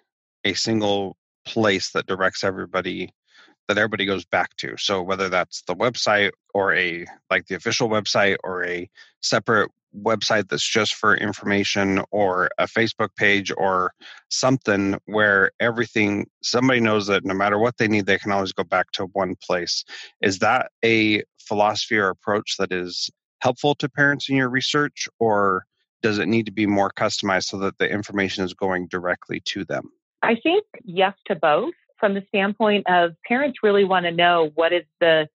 a 0.44 0.54
single 0.54 1.18
place 1.46 1.92
that 1.92 2.08
directs 2.08 2.44
everybody 2.44 3.14
that 3.68 3.78
everybody 3.78 4.06
goes 4.06 4.26
back 4.26 4.56
to. 4.58 4.76
So 4.78 5.02
whether 5.02 5.30
that's 5.30 5.62
the 5.64 5.76
website 5.76 6.32
or 6.54 6.74
a 6.74 7.06
like 7.30 7.48
the 7.48 7.56
official 7.56 7.90
website 7.90 8.38
or 8.44 8.66
a 8.66 8.90
separate 9.22 9.72
website 9.98 10.50
that's 10.50 10.68
just 10.68 10.96
for 10.96 11.16
information 11.16 12.02
or 12.12 12.50
a 12.58 12.66
Facebook 12.66 13.10
page 13.16 13.52
or 13.58 13.94
something 14.30 14.98
where 15.06 15.52
everything 15.60 16.28
somebody 16.42 16.80
knows 16.80 17.08
that 17.08 17.26
no 17.26 17.34
matter 17.34 17.58
what 17.58 17.78
they 17.78 17.88
need 17.88 18.06
they 18.06 18.18
can 18.18 18.32
always 18.32 18.54
go 18.54 18.64
back 18.64 18.92
to 18.92 19.06
one 19.14 19.36
place. 19.44 19.84
Is 20.22 20.40
that 20.40 20.72
a 20.84 21.24
philosophy 21.40 21.98
or 21.98 22.10
approach 22.10 22.56
that 22.58 22.72
is 22.72 23.10
helpful 23.40 23.76
to 23.76 23.90
parents 23.90 24.30
in 24.30 24.36
your 24.36 24.50
research 24.50 25.08
or 25.20 25.66
does 26.02 26.18
it 26.20 26.28
need 26.28 26.46
to 26.46 26.52
be 26.52 26.66
more 26.66 26.92
customized 26.98 27.46
so 27.46 27.58
that 27.58 27.78
the 27.78 27.90
information 27.90 28.44
is 28.44 28.54
going 28.54 28.88
directly 28.88 29.42
to 29.46 29.66
them? 29.66 29.92
I 30.24 30.36
think 30.36 30.66
yes 30.84 31.14
to 31.28 31.36
both 31.36 31.74
from 32.00 32.14
the 32.14 32.24
standpoint 32.28 32.88
of 32.88 33.12
parents 33.28 33.60
really 33.62 33.84
want 33.84 34.06
to 34.06 34.12
know 34.12 34.52
what 34.56 34.74
is 34.74 34.84
the 35.00 35.28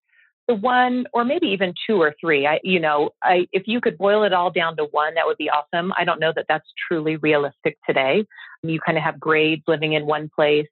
the 0.48 0.54
one 0.54 1.06
or 1.12 1.24
maybe 1.24 1.48
even 1.48 1.74
two 1.88 2.00
or 2.00 2.14
three. 2.20 2.46
I 2.46 2.60
you 2.62 2.80
know 2.80 3.10
i 3.22 3.46
if 3.52 3.64
you 3.66 3.80
could 3.80 3.98
boil 3.98 4.24
it 4.24 4.32
all 4.32 4.50
down 4.50 4.76
to 4.76 4.84
one 4.84 5.14
that 5.14 5.26
would 5.26 5.38
be 5.38 5.50
awesome. 5.50 5.92
I 5.96 6.04
don't 6.04 6.20
know 6.20 6.32
that 6.34 6.46
that's 6.48 6.66
truly 6.88 7.16
realistic 7.16 7.78
today. 7.86 8.24
You 8.62 8.80
kind 8.80 8.98
of 8.98 9.04
have 9.04 9.20
grades 9.20 9.62
living 9.66 9.92
in 9.92 10.06
one 10.06 10.30
place 10.34 10.66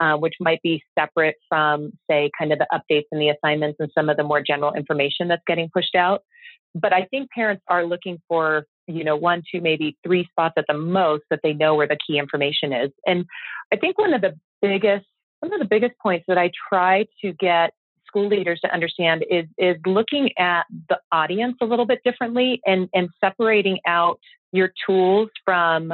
uh, 0.00 0.16
which 0.16 0.34
might 0.40 0.60
be 0.62 0.82
separate 0.98 1.36
from 1.48 1.92
say 2.10 2.30
kind 2.38 2.52
of 2.52 2.58
the 2.58 2.66
updates 2.72 3.06
and 3.10 3.20
the 3.20 3.30
assignments 3.30 3.78
and 3.80 3.90
some 3.96 4.08
of 4.08 4.16
the 4.16 4.22
more 4.22 4.42
general 4.42 4.74
information 4.74 5.28
that's 5.28 5.42
getting 5.46 5.70
pushed 5.72 5.94
out. 5.94 6.22
But 6.74 6.92
i 6.92 7.04
think 7.06 7.30
parents 7.30 7.62
are 7.68 7.84
looking 7.84 8.20
for 8.28 8.66
you 8.86 9.04
know 9.04 9.16
one 9.16 9.42
two 9.50 9.60
maybe 9.60 9.96
three 10.04 10.26
spots 10.30 10.54
at 10.56 10.66
the 10.68 10.78
most 10.78 11.24
that 11.30 11.40
they 11.42 11.52
know 11.52 11.74
where 11.74 11.88
the 11.88 11.98
key 12.06 12.18
information 12.18 12.72
is. 12.72 12.90
And 13.06 13.24
i 13.72 13.76
think 13.76 13.98
one 13.98 14.14
of 14.14 14.20
the 14.20 14.38
biggest 14.62 15.06
one 15.40 15.52
of 15.52 15.58
the 15.58 15.66
biggest 15.66 15.98
points 16.02 16.24
that 16.28 16.38
I 16.38 16.50
try 16.68 17.06
to 17.22 17.32
get 17.32 17.72
school 18.16 18.28
leaders 18.28 18.60
to 18.60 18.72
understand 18.72 19.24
is 19.30 19.44
is 19.58 19.76
looking 19.86 20.30
at 20.38 20.64
the 20.88 20.98
audience 21.12 21.56
a 21.60 21.64
little 21.64 21.86
bit 21.86 22.00
differently 22.04 22.60
and 22.66 22.88
and 22.94 23.08
separating 23.22 23.78
out 23.86 24.18
your 24.52 24.70
tools 24.86 25.28
from 25.44 25.92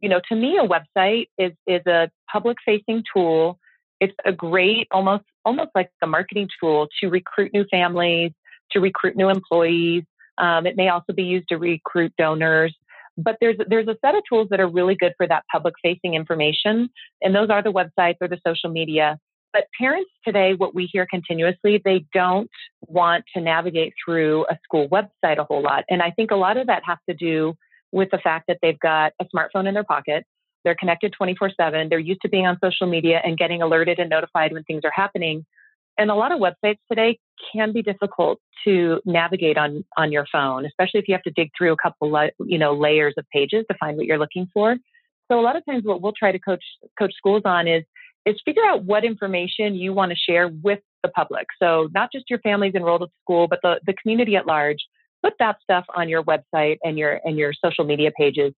you 0.00 0.08
know 0.08 0.20
to 0.28 0.36
me 0.36 0.58
a 0.58 0.66
website 0.66 1.28
is 1.38 1.52
is 1.66 1.84
a 1.86 2.10
public 2.30 2.56
facing 2.64 3.02
tool. 3.12 3.58
It's 4.00 4.14
a 4.24 4.32
great 4.32 4.88
almost 4.90 5.24
almost 5.44 5.70
like 5.74 5.90
a 6.02 6.06
marketing 6.06 6.48
tool 6.60 6.88
to 7.00 7.08
recruit 7.08 7.52
new 7.52 7.64
families 7.70 8.32
to 8.72 8.80
recruit 8.80 9.16
new 9.16 9.28
employees. 9.28 10.04
Um, 10.38 10.66
it 10.66 10.76
may 10.76 10.88
also 10.88 11.12
be 11.12 11.24
used 11.24 11.48
to 11.48 11.56
recruit 11.56 12.12
donors 12.16 12.74
but 13.18 13.36
there's 13.40 13.56
there's 13.66 13.88
a 13.88 13.96
set 14.00 14.14
of 14.14 14.22
tools 14.28 14.46
that 14.50 14.60
are 14.60 14.68
really 14.68 14.94
good 14.94 15.12
for 15.16 15.26
that 15.26 15.42
public 15.50 15.74
facing 15.82 16.14
information 16.14 16.88
and 17.20 17.34
those 17.34 17.50
are 17.50 17.62
the 17.62 17.72
websites 17.72 18.16
or 18.20 18.28
the 18.28 18.38
social 18.46 18.70
media 18.70 19.18
but 19.52 19.64
parents 19.78 20.10
today 20.24 20.54
what 20.54 20.74
we 20.74 20.88
hear 20.92 21.06
continuously 21.06 21.80
they 21.84 22.04
don't 22.12 22.50
want 22.82 23.24
to 23.34 23.40
navigate 23.40 23.92
through 24.04 24.46
a 24.50 24.58
school 24.64 24.88
website 24.88 25.38
a 25.38 25.44
whole 25.44 25.62
lot. 25.62 25.84
And 25.88 26.02
i 26.02 26.10
think 26.10 26.30
a 26.30 26.36
lot 26.36 26.56
of 26.56 26.66
that 26.66 26.82
has 26.84 26.98
to 27.08 27.14
do 27.14 27.54
with 27.92 28.10
the 28.10 28.18
fact 28.18 28.46
that 28.48 28.58
they've 28.60 28.78
got 28.78 29.12
a 29.20 29.24
smartphone 29.34 29.66
in 29.66 29.74
their 29.74 29.84
pocket. 29.84 30.24
They're 30.64 30.74
connected 30.74 31.14
24/7 31.18 31.88
they're 31.88 31.98
used 31.98 32.20
to 32.22 32.28
being 32.28 32.46
on 32.46 32.58
social 32.62 32.86
media 32.86 33.20
and 33.24 33.38
getting 33.38 33.62
alerted 33.62 33.98
and 33.98 34.10
notified 34.10 34.52
when 34.52 34.64
things 34.64 34.82
are 34.84 34.92
happening. 34.94 35.46
And 35.96 36.10
a 36.10 36.14
lot 36.14 36.30
of 36.30 36.38
websites 36.38 36.78
today 36.88 37.18
can 37.52 37.72
be 37.72 37.82
difficult 37.82 38.38
to 38.64 39.00
navigate 39.04 39.58
on 39.58 39.84
on 39.96 40.12
your 40.12 40.26
phone, 40.30 40.66
especially 40.66 41.00
if 41.00 41.08
you 41.08 41.14
have 41.14 41.22
to 41.22 41.30
dig 41.30 41.50
through 41.56 41.72
a 41.72 41.76
couple 41.76 42.28
you 42.40 42.58
know 42.58 42.74
layers 42.74 43.14
of 43.16 43.24
pages 43.30 43.64
to 43.70 43.76
find 43.78 43.96
what 43.96 44.06
you're 44.06 44.18
looking 44.18 44.48
for. 44.52 44.76
So 45.30 45.38
a 45.38 45.42
lot 45.42 45.56
of 45.56 45.64
times, 45.66 45.84
what 45.84 46.00
we'll 46.00 46.12
try 46.12 46.32
to 46.32 46.38
coach 46.38 46.64
coach 46.98 47.14
schools 47.16 47.42
on 47.44 47.68
is 47.68 47.84
is 48.28 48.40
figure 48.44 48.64
out 48.64 48.84
what 48.84 49.04
information 49.04 49.74
you 49.74 49.92
want 49.92 50.10
to 50.12 50.16
share 50.16 50.48
with 50.48 50.80
the 51.02 51.08
public. 51.08 51.46
So 51.60 51.88
not 51.94 52.10
just 52.12 52.28
your 52.28 52.38
families 52.40 52.74
enrolled 52.74 53.02
at 53.02 53.08
school, 53.22 53.46
but 53.48 53.60
the, 53.62 53.80
the 53.86 53.94
community 53.94 54.36
at 54.36 54.46
large. 54.46 54.78
Put 55.22 55.34
that 55.40 55.56
stuff 55.62 55.84
on 55.96 56.08
your 56.08 56.22
website 56.22 56.78
and 56.84 56.96
your 56.96 57.20
and 57.24 57.36
your 57.36 57.52
social 57.52 57.84
media 57.84 58.12
pages 58.16 58.54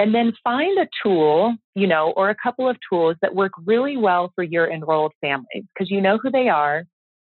and 0.00 0.14
then 0.14 0.32
find 0.42 0.78
a 0.78 0.88
tool, 1.02 1.54
you 1.74 1.86
know, 1.86 2.14
or 2.16 2.30
a 2.30 2.34
couple 2.34 2.66
of 2.66 2.78
tools 2.90 3.16
that 3.20 3.34
work 3.34 3.52
really 3.66 3.98
well 3.98 4.32
for 4.34 4.42
your 4.42 4.68
enrolled 4.70 5.12
families 5.20 5.64
because 5.74 5.90
you 5.90 6.00
know 6.00 6.18
who 6.20 6.30
they 6.30 6.48
are, 6.48 6.84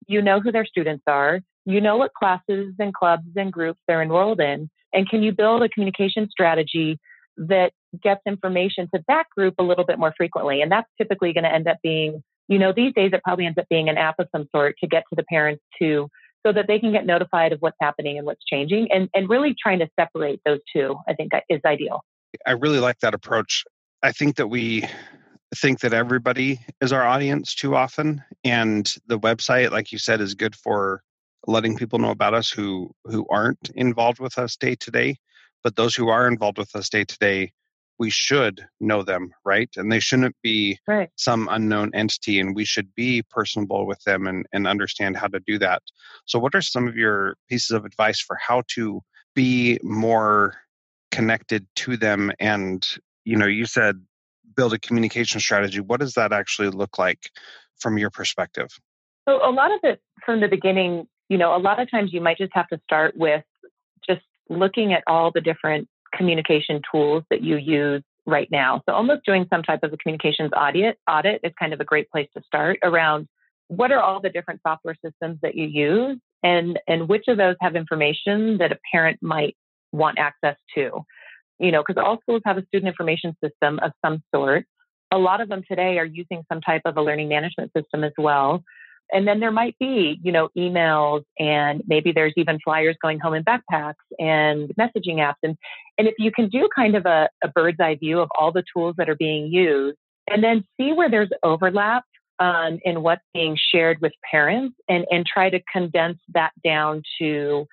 you 0.07 0.21
know 0.21 0.39
who 0.39 0.53
their 0.53 0.65
students 0.65 1.03
are, 1.05 1.41
you 1.65 1.81
know 1.81 1.97
what 1.97 2.13
classes 2.13 2.73
and 2.79 2.93
clubs 2.93 3.27
and 3.35 3.51
groups 3.51 3.79
they're 3.87 4.01
enrolled 4.01 4.39
in, 4.39 4.69
and 4.93 5.09
can 5.09 5.21
you 5.21 5.33
build 5.33 5.61
a 5.61 5.67
communication 5.67 6.29
strategy 6.31 6.97
that 7.35 7.73
gets 8.01 8.21
information 8.25 8.89
to 8.93 9.03
that 9.07 9.25
group 9.35 9.55
a 9.59 9.63
little 9.63 9.85
bit 9.85 9.99
more 9.99 10.13
frequently? 10.15 10.61
And 10.61 10.71
that's 10.71 10.89
typically 10.97 11.33
going 11.33 11.43
to 11.43 11.53
end 11.53 11.67
up 11.67 11.77
being, 11.83 12.23
you 12.47 12.59
know, 12.59 12.73
these 12.75 12.93
days 12.93 13.11
it 13.13 13.21
probably 13.23 13.45
ends 13.45 13.57
up 13.57 13.65
being 13.69 13.89
an 13.89 13.97
app 13.97 14.15
of 14.19 14.27
some 14.35 14.47
sort 14.55 14.75
to 14.81 14.87
get 14.87 15.03
to 15.09 15.15
the 15.15 15.23
parents 15.23 15.63
to 15.79 16.09
so 16.45 16.51
that 16.51 16.65
they 16.67 16.79
can 16.79 16.91
get 16.91 17.05
notified 17.05 17.53
of 17.53 17.59
what's 17.59 17.77
happening 17.79 18.17
and 18.17 18.25
what's 18.25 18.43
changing 18.45 18.87
and, 18.91 19.09
and 19.13 19.29
really 19.29 19.55
trying 19.61 19.79
to 19.79 19.87
separate 19.99 20.41
those 20.45 20.59
two, 20.73 20.95
I 21.07 21.13
think 21.13 21.31
is 21.49 21.61
ideal. 21.65 22.01
I 22.45 22.51
really 22.51 22.79
like 22.79 22.99
that 22.99 23.13
approach. 23.13 23.63
I 24.01 24.11
think 24.11 24.37
that 24.37 24.47
we 24.47 24.87
think 25.55 25.81
that 25.81 25.93
everybody 25.93 26.59
is 26.79 26.93
our 26.93 27.03
audience 27.03 27.53
too 27.53 27.75
often 27.75 28.23
and 28.43 28.95
the 29.07 29.19
website 29.19 29.71
like 29.71 29.91
you 29.91 29.97
said 29.97 30.21
is 30.21 30.33
good 30.33 30.55
for 30.55 31.03
letting 31.45 31.75
people 31.75 31.99
know 31.99 32.11
about 32.11 32.33
us 32.33 32.49
who 32.49 32.89
who 33.03 33.25
aren't 33.29 33.69
involved 33.75 34.19
with 34.19 34.37
us 34.37 34.55
day 34.55 34.75
to 34.75 34.91
day 34.91 35.17
but 35.61 35.75
those 35.75 35.93
who 35.93 36.07
are 36.07 36.27
involved 36.27 36.57
with 36.57 36.73
us 36.73 36.87
day 36.87 37.03
to 37.03 37.17
day 37.19 37.51
we 38.01 38.09
should 38.09 38.65
know 38.79 39.03
them 39.03 39.29
right? 39.45 39.69
And 39.75 39.91
they 39.91 39.99
shouldn't 39.99 40.35
be 40.41 40.79
right. 40.87 41.09
some 41.17 41.47
unknown 41.51 41.91
entity 41.93 42.39
and 42.39 42.55
we 42.55 42.65
should 42.65 42.95
be 42.95 43.21
personable 43.29 43.85
with 43.85 44.01
them 44.05 44.25
and, 44.25 44.47
and 44.51 44.65
understand 44.65 45.17
how 45.17 45.27
to 45.27 45.39
do 45.39 45.59
that. 45.59 45.83
So 46.25 46.39
what 46.39 46.55
are 46.55 46.63
some 46.63 46.87
of 46.87 46.95
your 46.95 47.35
pieces 47.47 47.69
of 47.69 47.85
advice 47.85 48.19
for 48.19 48.35
how 48.37 48.63
to 48.69 49.01
be 49.35 49.79
more 49.83 50.55
connected 51.11 51.67
to 51.75 51.95
them? 51.95 52.31
And 52.39 52.83
you 53.23 53.37
know 53.37 53.45
you 53.45 53.67
said 53.67 53.97
build 54.55 54.73
a 54.73 54.79
communication 54.79 55.39
strategy. 55.39 55.79
What 55.79 55.99
does 55.99 56.15
that 56.15 56.33
actually 56.33 56.69
look 56.69 56.97
like 56.97 57.29
from 57.77 57.99
your 57.99 58.09
perspective? 58.09 58.69
So 59.29 59.47
a 59.47 59.53
lot 59.53 59.71
of 59.71 59.79
it 59.83 60.01
from 60.25 60.41
the 60.41 60.47
beginning 60.47 61.07
you 61.29 61.37
know 61.37 61.55
a 61.55 61.61
lot 61.61 61.79
of 61.79 61.91
times 61.91 62.13
you 62.13 62.19
might 62.19 62.39
just 62.39 62.53
have 62.55 62.67
to 62.69 62.79
start 62.83 63.15
with 63.15 63.43
just 64.09 64.23
looking 64.49 64.91
at 64.91 65.03
all 65.05 65.29
the 65.31 65.39
different 65.39 65.87
communication 66.15 66.81
tools 66.91 67.23
that 67.29 67.41
you 67.41 67.57
use 67.57 68.03
right 68.25 68.49
now 68.51 68.81
so 68.87 68.93
almost 68.93 69.25
doing 69.25 69.45
some 69.49 69.63
type 69.63 69.79
of 69.83 69.91
a 69.91 69.97
communications 69.97 70.51
audit 70.55 70.97
audit 71.09 71.41
is 71.43 71.51
kind 71.59 71.73
of 71.73 71.79
a 71.79 71.85
great 71.85 72.09
place 72.09 72.27
to 72.35 72.43
start 72.45 72.77
around 72.83 73.27
what 73.67 73.91
are 73.91 74.01
all 74.01 74.19
the 74.19 74.29
different 74.29 74.59
software 74.67 74.95
systems 75.03 75.39
that 75.41 75.55
you 75.55 75.65
use 75.65 76.19
and 76.43 76.79
and 76.87 77.07
which 77.07 77.25
of 77.27 77.37
those 77.37 77.55
have 77.61 77.75
information 77.75 78.57
that 78.57 78.71
a 78.71 78.77
parent 78.91 79.19
might 79.21 79.55
want 79.91 80.19
access 80.19 80.55
to. 80.75 81.05
You 81.59 81.71
know, 81.71 81.83
because 81.85 82.01
all 82.03 82.19
schools 82.21 82.41
have 82.45 82.57
a 82.57 82.65
student 82.65 82.87
information 82.87 83.35
system 83.43 83.79
of 83.79 83.91
some 84.03 84.23
sort. 84.33 84.65
A 85.11 85.17
lot 85.17 85.41
of 85.41 85.49
them 85.49 85.61
today 85.67 85.99
are 85.99 86.05
using 86.05 86.43
some 86.51 86.61
type 86.61 86.81
of 86.85 86.97
a 86.97 87.01
learning 87.01 87.29
management 87.29 87.71
system 87.77 88.03
as 88.03 88.13
well. 88.17 88.63
And 89.11 89.27
then 89.27 89.39
there 89.39 89.51
might 89.51 89.75
be, 89.79 90.19
you 90.23 90.31
know, 90.31 90.49
emails 90.57 91.23
and 91.39 91.81
maybe 91.87 92.11
there's 92.11 92.33
even 92.37 92.59
flyers 92.63 92.95
going 93.01 93.19
home 93.19 93.33
in 93.33 93.43
backpacks 93.43 93.95
and 94.19 94.71
messaging 94.79 95.17
apps. 95.17 95.35
And, 95.43 95.57
and 95.97 96.07
if 96.07 96.15
you 96.17 96.31
can 96.31 96.49
do 96.49 96.69
kind 96.73 96.95
of 96.95 97.05
a, 97.05 97.29
a 97.43 97.47
bird's 97.49 97.79
eye 97.79 97.95
view 97.95 98.19
of 98.19 98.29
all 98.39 98.51
the 98.51 98.63
tools 98.73 98.95
that 98.97 99.09
are 99.09 99.15
being 99.15 99.47
used 99.47 99.97
and 100.29 100.43
then 100.43 100.63
see 100.79 100.93
where 100.93 101.09
there's 101.09 101.29
overlap 101.43 102.03
um, 102.39 102.79
in 102.83 103.03
what's 103.03 103.21
being 103.33 103.57
shared 103.73 103.99
with 104.01 104.13
parents 104.29 104.75
and, 104.89 105.05
and 105.11 105.25
try 105.25 105.49
to 105.49 105.59
condense 105.71 106.19
that 106.33 106.51
down 106.63 107.03
to 107.19 107.65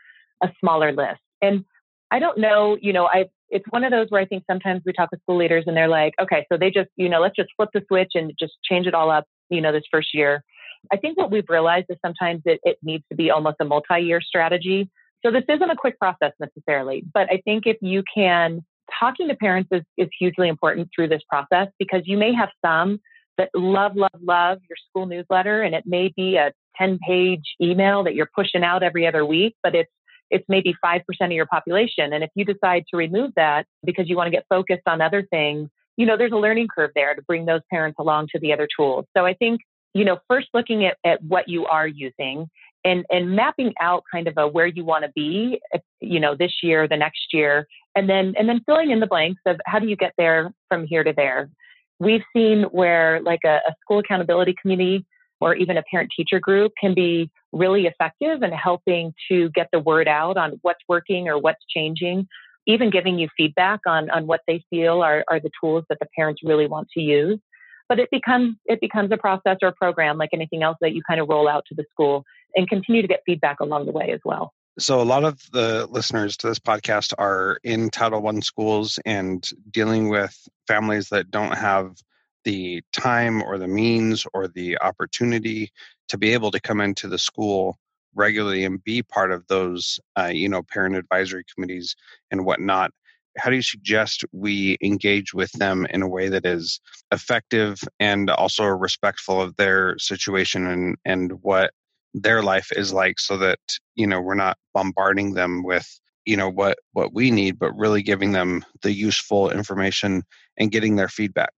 a 0.43 0.49
smaller 0.61 0.93
list. 0.93 1.21
And 1.41 1.65
I 2.11 2.19
don't 2.19 2.39
know, 2.39 2.77
you 2.81 2.93
know, 2.93 3.07
I 3.07 3.27
it's 3.51 3.65
one 3.71 3.85
of 3.85 3.91
those 3.91 4.07
where 4.11 4.21
I 4.21 4.27
think 4.27 4.45
sometimes 4.47 4.83
we 4.85 4.93
talk 4.93 5.11
with 5.11 5.21
school 5.23 5.39
leaders 5.39 5.65
and 5.67 5.77
they're 5.77 5.89
like, 5.89 6.15
okay, 6.21 6.45
so 6.51 6.59
they 6.59 6.71
just, 6.71 6.91
you 6.97 7.09
know, 7.09 7.21
let's 7.21 7.37
just 7.37 7.49
flip 7.57 7.71
the 7.73 7.83
switch 7.89 8.13
and 8.15 8.33
just 8.39 8.53
change 8.63 8.87
it 8.87 8.95
all 8.95 9.11
up, 9.11 9.25
you 9.49 9.61
know, 9.61 9.73
this 9.73 9.85
first 9.91 10.09
year. 10.13 10.45
I 10.93 10.97
think 10.97 11.17
what 11.19 11.31
we've 11.31 11.49
realized 11.49 11.87
is 11.89 11.97
sometimes 12.05 12.43
it, 12.45 12.61
it 12.63 12.79
needs 12.83 13.05
to 13.11 13.17
be 13.17 13.31
almost 13.31 13.57
a 13.61 13.65
multi-year 13.65 14.21
strategy. 14.21 14.89
So 15.25 15.31
this 15.31 15.45
isn't 15.49 15.71
a 15.71 15.77
quick 15.77 15.99
process 15.99 16.33
necessarily, 16.41 17.05
but 17.13 17.31
I 17.31 17.41
think 17.45 17.67
if 17.67 17.77
you 17.81 18.03
can 18.13 18.65
talking 18.99 19.29
to 19.29 19.35
parents 19.35 19.69
is, 19.73 19.83
is 19.97 20.09
hugely 20.19 20.49
important 20.49 20.89
through 20.95 21.09
this 21.09 21.23
process 21.29 21.69
because 21.79 22.03
you 22.05 22.17
may 22.17 22.33
have 22.33 22.49
some 22.65 23.01
that 23.37 23.51
love, 23.55 23.97
love, 23.97 24.11
love 24.21 24.59
your 24.69 24.77
school 24.89 25.07
newsletter 25.07 25.63
and 25.63 25.75
it 25.75 25.85
may 25.87 26.13
be 26.17 26.37
a 26.37 26.53
10 26.77 26.99
page 27.07 27.43
email 27.61 28.05
that 28.05 28.15
you're 28.15 28.31
pushing 28.35 28.65
out 28.65 28.83
every 28.83 29.07
other 29.07 29.25
week, 29.25 29.55
but 29.63 29.75
it's 29.75 29.91
it's 30.31 30.45
maybe 30.47 30.75
5% 30.85 31.01
of 31.23 31.33
your 31.33 31.47
population. 31.47 32.13
And 32.13 32.23
if 32.23 32.31
you 32.35 32.45
decide 32.45 32.85
to 32.91 32.99
remove 32.99 33.33
that 33.37 33.65
because 33.83 34.11
you 34.11 34.17
want 34.17 34.27
to 34.27 34.31
get 34.31 34.45
focused 34.51 34.83
on 34.87 35.01
other 35.01 35.23
things, 35.23 35.71
you 35.97 36.07
know, 36.07 36.17
there's 36.17 36.33
a 36.33 36.37
learning 36.37 36.69
curve 36.75 36.91
there 36.95 37.15
to 37.15 37.23
bring 37.23 37.47
those 37.47 37.63
parents 37.71 37.97
along 37.99 38.29
to 38.33 38.39
the 38.39 38.53
other 38.53 38.69
tools. 38.77 39.07
So 39.17 39.25
I 39.25 39.35
think, 39.35 39.61
you 39.99 40.05
know, 40.05 40.19
first 40.29 40.47
looking 40.55 40.85
at, 40.85 40.97
at 41.05 41.23
what 41.25 41.49
you 41.49 41.67
are 41.67 41.89
using 41.89 42.49
and 42.85 43.05
and 43.11 43.35
mapping 43.35 43.75
out 43.81 44.05
kind 44.13 44.29
of 44.29 44.35
a 44.37 44.47
where 44.47 44.67
you 44.67 44.85
want 44.85 45.05
to 45.05 45.11
be 45.13 45.61
eh, 45.75 45.79
you 46.01 46.21
know 46.21 46.37
this 46.37 46.53
year 46.63 46.87
the 46.87 46.97
next 46.97 47.33
year 47.33 47.67
and 47.97 48.09
then 48.09 48.35
and 48.39 48.49
then 48.49 48.61
filling 48.65 48.93
in 48.93 49.01
the 49.01 49.09
blanks 49.09 49.41
of 49.47 49.57
how 49.67 49.81
do 49.81 49.89
you 49.89 49.97
get 49.97 50.13
there 50.17 50.53
from 50.69 50.87
here 50.87 51.03
to 51.03 51.13
there. 51.17 51.51
We've 51.99 52.23
seen 52.33 52.63
where 52.71 53.21
like 53.23 53.41
a, 53.45 53.57
a 53.69 53.75
school 53.81 53.99
accountability 53.99 54.55
committee 54.63 55.05
or 55.41 55.57
even 55.57 55.77
a 55.77 55.83
parent 55.91 56.11
teacher 56.17 56.39
group 56.39 56.71
can 56.81 56.95
be 56.95 57.29
really 57.51 57.87
effective 57.87 58.45
in 58.45 58.53
helping 58.53 59.13
to 59.29 59.51
get 59.51 59.69
the 59.73 59.81
word 59.81 60.07
out 60.07 60.37
on 60.37 60.61
what's 60.63 60.81
working 60.89 61.29
or 61.29 61.41
what's 61.41 61.65
changing 61.75 62.29
even 62.67 62.91
giving 62.91 63.19
you 63.19 63.29
feedback 63.37 63.81
on 63.87 64.11
on 64.11 64.29
what 64.29 64.43
they 64.47 64.63
feel 64.71 65.03
are, 65.03 65.25
are 65.29 65.41
the 65.41 65.51
tools 65.61 65.85
that 65.89 65.99
the 66.01 66.07
parents 66.17 66.43
really 66.45 66.69
want 66.69 66.87
to 66.95 67.01
use 67.01 67.41
but 67.89 67.99
it 67.99 68.11
becomes 68.11 68.57
it 68.67 68.81
becomes 68.81 69.11
a 69.13 69.17
process 69.17 69.59
or 69.63 69.69
a 69.69 69.73
program 69.73 70.19
like 70.19 70.31
anything 70.33 70.63
else 70.63 70.77
that 70.81 70.93
you 70.93 71.03
kind 71.03 71.21
of 71.21 71.29
roll 71.29 71.49
out 71.49 71.65
to 71.67 71.75
the 71.75 71.85
school 71.91 72.25
and 72.55 72.69
continue 72.69 73.03
to 73.03 73.09
get 73.09 73.23
feedback 73.27 73.61
along 73.61 73.87
the 73.87 73.93
way 73.93 74.11
as 74.11 74.21
well. 74.25 74.53
So 74.79 75.01
a 75.01 75.03
lot 75.03 75.25
of 75.25 75.41
the 75.53 75.89
listeners 75.91 76.37
to 76.39 76.47
this 76.49 76.61
podcast 76.61 77.13
are 77.19 77.59
in 77.65 77.91
title 77.91 78.23
one 78.23 78.43
schools 78.43 78.99
and 79.05 79.49
dealing 79.71 80.09
with 80.09 80.49
families 80.69 81.09
that 81.09 81.31
don't 81.31 81.57
have 81.57 81.97
the 82.45 82.83
time 82.93 83.43
or 83.43 83.59
the 83.59 83.67
means 83.67 84.25
or 84.33 84.47
the 84.47 84.79
opportunity 84.81 85.73
to 86.09 86.17
be 86.17 86.33
able 86.33 86.53
to 86.53 86.61
come 86.61 86.81
into 86.81 87.09
the 87.09 87.19
school 87.19 87.77
regularly 88.15 88.65
and 88.65 88.83
be 88.85 89.03
part 89.03 89.33
of 89.33 89.47
those 89.49 89.99
uh, 90.19 90.31
you 90.33 90.49
know 90.49 90.63
parent 90.63 90.97
advisory 90.97 91.45
committees 91.53 91.97
and 92.31 92.45
whatnot 92.45 92.93
how 93.39 93.51
do 93.51 93.57
you 93.57 93.63
suggest 93.63 94.25
we 94.33 94.77
engage 94.83 95.33
with 95.33 95.51
them 95.53 95.87
in 95.91 96.03
a 96.03 96.09
way 96.09 96.29
that 96.29 96.45
is 96.45 96.81
effective 97.13 97.81
and 98.01 98.31
also 98.31 98.65
respectful 98.65 99.41
of 99.41 99.57
their 99.57 99.97
situation 99.99 100.67
and 100.67 100.97
and 101.05 101.33
what 101.43 101.73
their 102.15 102.43
life 102.43 102.71
is 102.73 102.93
like 102.93 103.19
so 103.19 103.37
that 103.37 103.59
you 103.95 104.07
know 104.07 104.21
we're 104.21 104.35
not 104.35 104.59
bombarding 104.75 105.35
them 105.35 105.63
with 105.63 106.01
you 106.25 106.37
know 106.37 106.49
what 106.49 106.79
what 106.93 107.15
we 107.15 107.31
need 107.31 107.59
but 107.59 107.77
really 107.77 108.03
giving 108.03 108.33
them 108.33 108.65
the 108.83 108.93
useful 108.93 109.51
information 109.51 110.23
and 110.57 110.73
getting 110.73 110.97
their 110.97 111.09
feedback? 111.09 111.53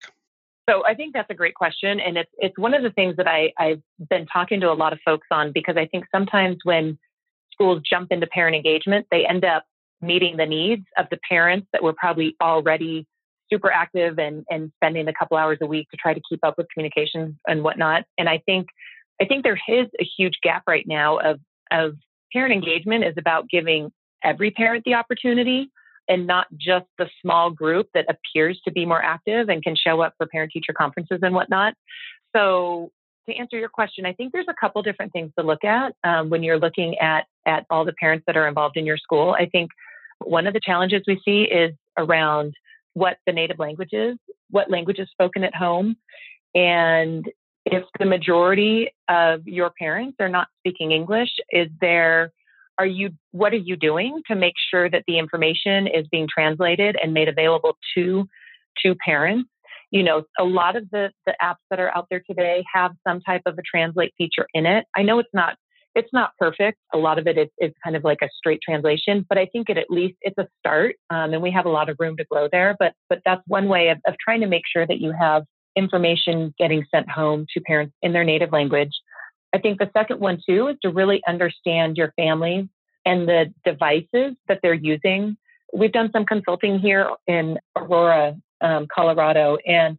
So 0.70 0.86
i 0.86 0.94
think 0.94 1.14
that's 1.14 1.30
a 1.30 1.36
great 1.36 1.56
question 1.56 2.00
and 2.00 2.18
it's 2.18 2.32
it's 2.38 2.58
one 2.58 2.74
of 2.74 2.84
the 2.84 2.92
things 2.92 3.16
that 3.18 3.28
i 3.28 3.52
i've 3.58 3.82
been 4.10 4.28
talking 4.28 4.60
to 4.62 4.72
a 4.72 4.74
lot 4.74 4.94
of 4.94 5.00
folks 5.04 5.28
on 5.32 5.52
because 5.52 5.78
i 5.78 5.86
think 5.86 6.06
sometimes 6.12 6.58
when 6.64 6.98
schools 7.52 7.82
jump 7.90 8.12
into 8.12 8.28
parent 8.28 8.56
engagement 8.56 9.08
they 9.12 9.26
end 9.26 9.44
up 9.44 9.66
meeting 10.02 10.38
the 10.38 10.46
needs 10.46 10.86
of 10.98 11.08
the 11.12 11.20
parents 11.28 11.68
that 11.74 11.84
were 11.84 11.94
probably 11.94 12.36
already 12.42 13.06
super 13.52 13.72
active 13.72 14.20
and, 14.20 14.46
and 14.50 14.72
spending 14.76 15.08
a 15.08 15.14
couple 15.14 15.38
hours 15.38 15.58
a 15.62 15.66
week 15.66 15.90
to 15.90 15.98
try 15.98 16.14
to 16.14 16.22
keep 16.30 16.40
up 16.44 16.56
with 16.58 16.68
communication 16.74 17.40
and 17.48 17.64
whatnot. 17.64 18.04
And 18.18 18.30
I 18.30 18.42
think 18.46 18.68
I 19.22 19.26
think 19.26 19.44
there 19.44 19.60
is 19.68 19.88
a 20.00 20.08
huge 20.18 20.36
gap 20.44 20.64
right 20.68 20.88
now 20.88 21.18
of 21.18 21.40
of 21.72 21.96
parent 22.32 22.54
engagement 22.54 23.04
is 23.04 23.16
about 23.18 23.50
giving 23.50 23.92
every 24.24 24.52
parent 24.52 24.84
the 24.86 24.94
opportunity 24.94 25.70
and 26.08 26.26
not 26.26 26.48
just 26.58 26.86
the 26.98 27.08
small 27.22 27.52
group 27.52 27.88
that 27.94 28.06
appears 28.10 28.60
to 28.66 28.72
be 28.72 28.86
more 28.86 29.02
active 29.02 29.50
and 29.50 29.64
can 29.64 29.76
show 29.76 30.02
up 30.02 30.14
for 30.18 30.26
parent 30.28 30.52
teacher 30.52 30.74
conferences 30.74 31.20
and 31.22 31.36
whatnot. 31.36 31.74
So 32.36 32.92
to 33.28 33.36
answer 33.36 33.60
your 33.60 33.70
question, 33.70 34.06
I 34.06 34.14
think 34.14 34.32
there's 34.32 34.48
a 34.50 34.56
couple 34.60 34.82
different 34.82 35.14
things 35.14 35.32
to 35.38 35.46
look 35.46 35.64
at 35.64 35.94
um, 36.04 36.30
when 36.30 36.42
you're 36.42 36.60
looking 36.60 36.98
at 36.98 37.26
at 37.46 37.66
all 37.70 37.86
the 37.86 37.94
parents 37.94 38.24
that 38.28 38.38
are 38.38 38.48
involved 38.48 38.78
in 38.78 38.86
your 38.86 38.98
school. 38.98 39.36
I 39.38 39.46
think 39.46 39.70
one 40.24 40.48
of 40.48 40.54
the 40.54 40.62
challenges 40.64 41.04
we 41.08 41.22
see 41.26 41.44
is 41.44 41.74
around 41.98 42.54
what 42.94 43.18
the 43.26 43.34
native 43.34 43.60
language 43.60 43.90
is, 43.94 44.18
what 44.50 44.70
language 44.70 45.00
is 45.00 45.10
spoken 45.12 45.44
at 45.44 45.56
home. 45.56 45.96
And 46.56 47.30
if 47.66 47.84
the 48.00 48.06
majority 48.06 48.92
of 49.08 49.48
your 49.48 49.72
parents 49.78 50.18
are 50.20 50.30
not 50.30 50.48
speaking 50.60 50.92
English, 50.92 51.30
is 51.52 51.70
there, 51.80 52.32
are 52.78 52.86
you, 52.86 53.12
what 53.32 53.54
are 53.54 53.58
you 53.58 53.76
doing 53.76 54.22
to 54.28 54.36
make 54.36 54.56
sure 54.72 54.90
that 54.90 55.04
the 55.08 55.20
information 55.20 55.88
is 55.88 56.08
being 56.12 56.28
translated 56.34 56.98
and 57.02 57.14
made 57.14 57.28
available 57.28 57.78
to, 57.96 58.28
to 58.84 58.96
parents? 58.96 59.50
You 59.92 60.04
know, 60.04 60.24
a 60.40 60.44
lot 60.44 60.76
of 60.76 60.90
the, 60.92 61.12
the 61.26 61.36
apps 61.42 61.56
that 61.70 61.80
are 61.80 61.96
out 61.96 62.08
there 62.10 62.24
today 62.28 62.64
have 62.74 62.92
some 63.08 63.22
type 63.22 63.42
of 63.46 63.58
a 63.58 63.62
translate 63.62 64.14
feature 64.18 64.48
in 64.54 64.66
it. 64.66 64.86
I 64.96 65.04
know 65.04 65.20
it's 65.20 65.30
not 65.34 65.56
it's 66.00 66.14
not 66.14 66.32
perfect. 66.40 66.78
A 66.94 66.98
lot 66.98 67.20
of 67.20 67.28
it 67.28 67.38
is, 67.38 67.50
is 67.60 67.72
kind 67.84 67.96
of 67.96 68.04
like 68.04 68.20
a 68.24 68.30
straight 68.38 68.62
translation, 68.62 69.26
but 69.30 69.38
I 69.38 69.46
think 69.46 69.70
it 69.70 69.78
at 69.78 69.90
least 69.90 70.18
it's 70.22 70.38
a 70.38 70.48
start, 70.60 70.96
um, 71.10 71.34
and 71.34 71.42
we 71.42 71.52
have 71.52 71.66
a 71.66 71.70
lot 71.70 71.90
of 71.90 71.98
room 72.00 72.18
to 72.18 72.24
grow 72.24 72.48
there. 72.52 72.76
But 72.80 72.94
but 73.10 73.22
that's 73.26 73.42
one 73.48 73.68
way 73.68 73.90
of, 73.90 74.00
of 74.08 74.16
trying 74.24 74.42
to 74.42 74.48
make 74.48 74.64
sure 74.72 74.88
that 74.88 75.00
you 75.00 75.12
have 75.12 75.44
information 75.76 76.54
getting 76.58 76.84
sent 76.90 77.10
home 77.10 77.46
to 77.54 77.62
parents 77.62 77.94
in 78.02 78.14
their 78.14 78.24
native 78.24 78.52
language. 78.52 78.92
I 79.54 79.60
think 79.60 79.80
the 79.80 79.90
second 79.94 80.20
one 80.20 80.40
too 80.48 80.68
is 80.68 80.78
to 80.84 80.90
really 80.90 81.22
understand 81.28 81.98
your 81.98 82.14
family 82.16 82.70
and 83.06 83.28
the 83.28 83.54
devices 83.66 84.36
that 84.48 84.60
they're 84.62 84.74
using. 84.74 85.38
We've 85.74 85.92
done 85.92 86.10
some 86.12 86.26
consulting 86.26 86.80
here 86.80 87.10
in 87.28 87.60
Aurora, 87.76 88.36
um, 88.62 88.88
Colorado, 88.94 89.58
and 89.66 89.98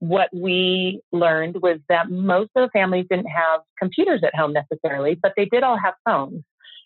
what 0.00 0.30
we 0.32 1.00
learned 1.12 1.56
was 1.62 1.78
that 1.88 2.10
most 2.10 2.50
of 2.56 2.66
the 2.66 2.70
families 2.72 3.06
didn't 3.08 3.28
have 3.28 3.60
computers 3.78 4.22
at 4.24 4.34
home 4.34 4.52
necessarily, 4.52 5.14
but 5.14 5.32
they 5.36 5.44
did 5.44 5.62
all 5.62 5.78
have 5.78 5.94
phones. 6.04 6.42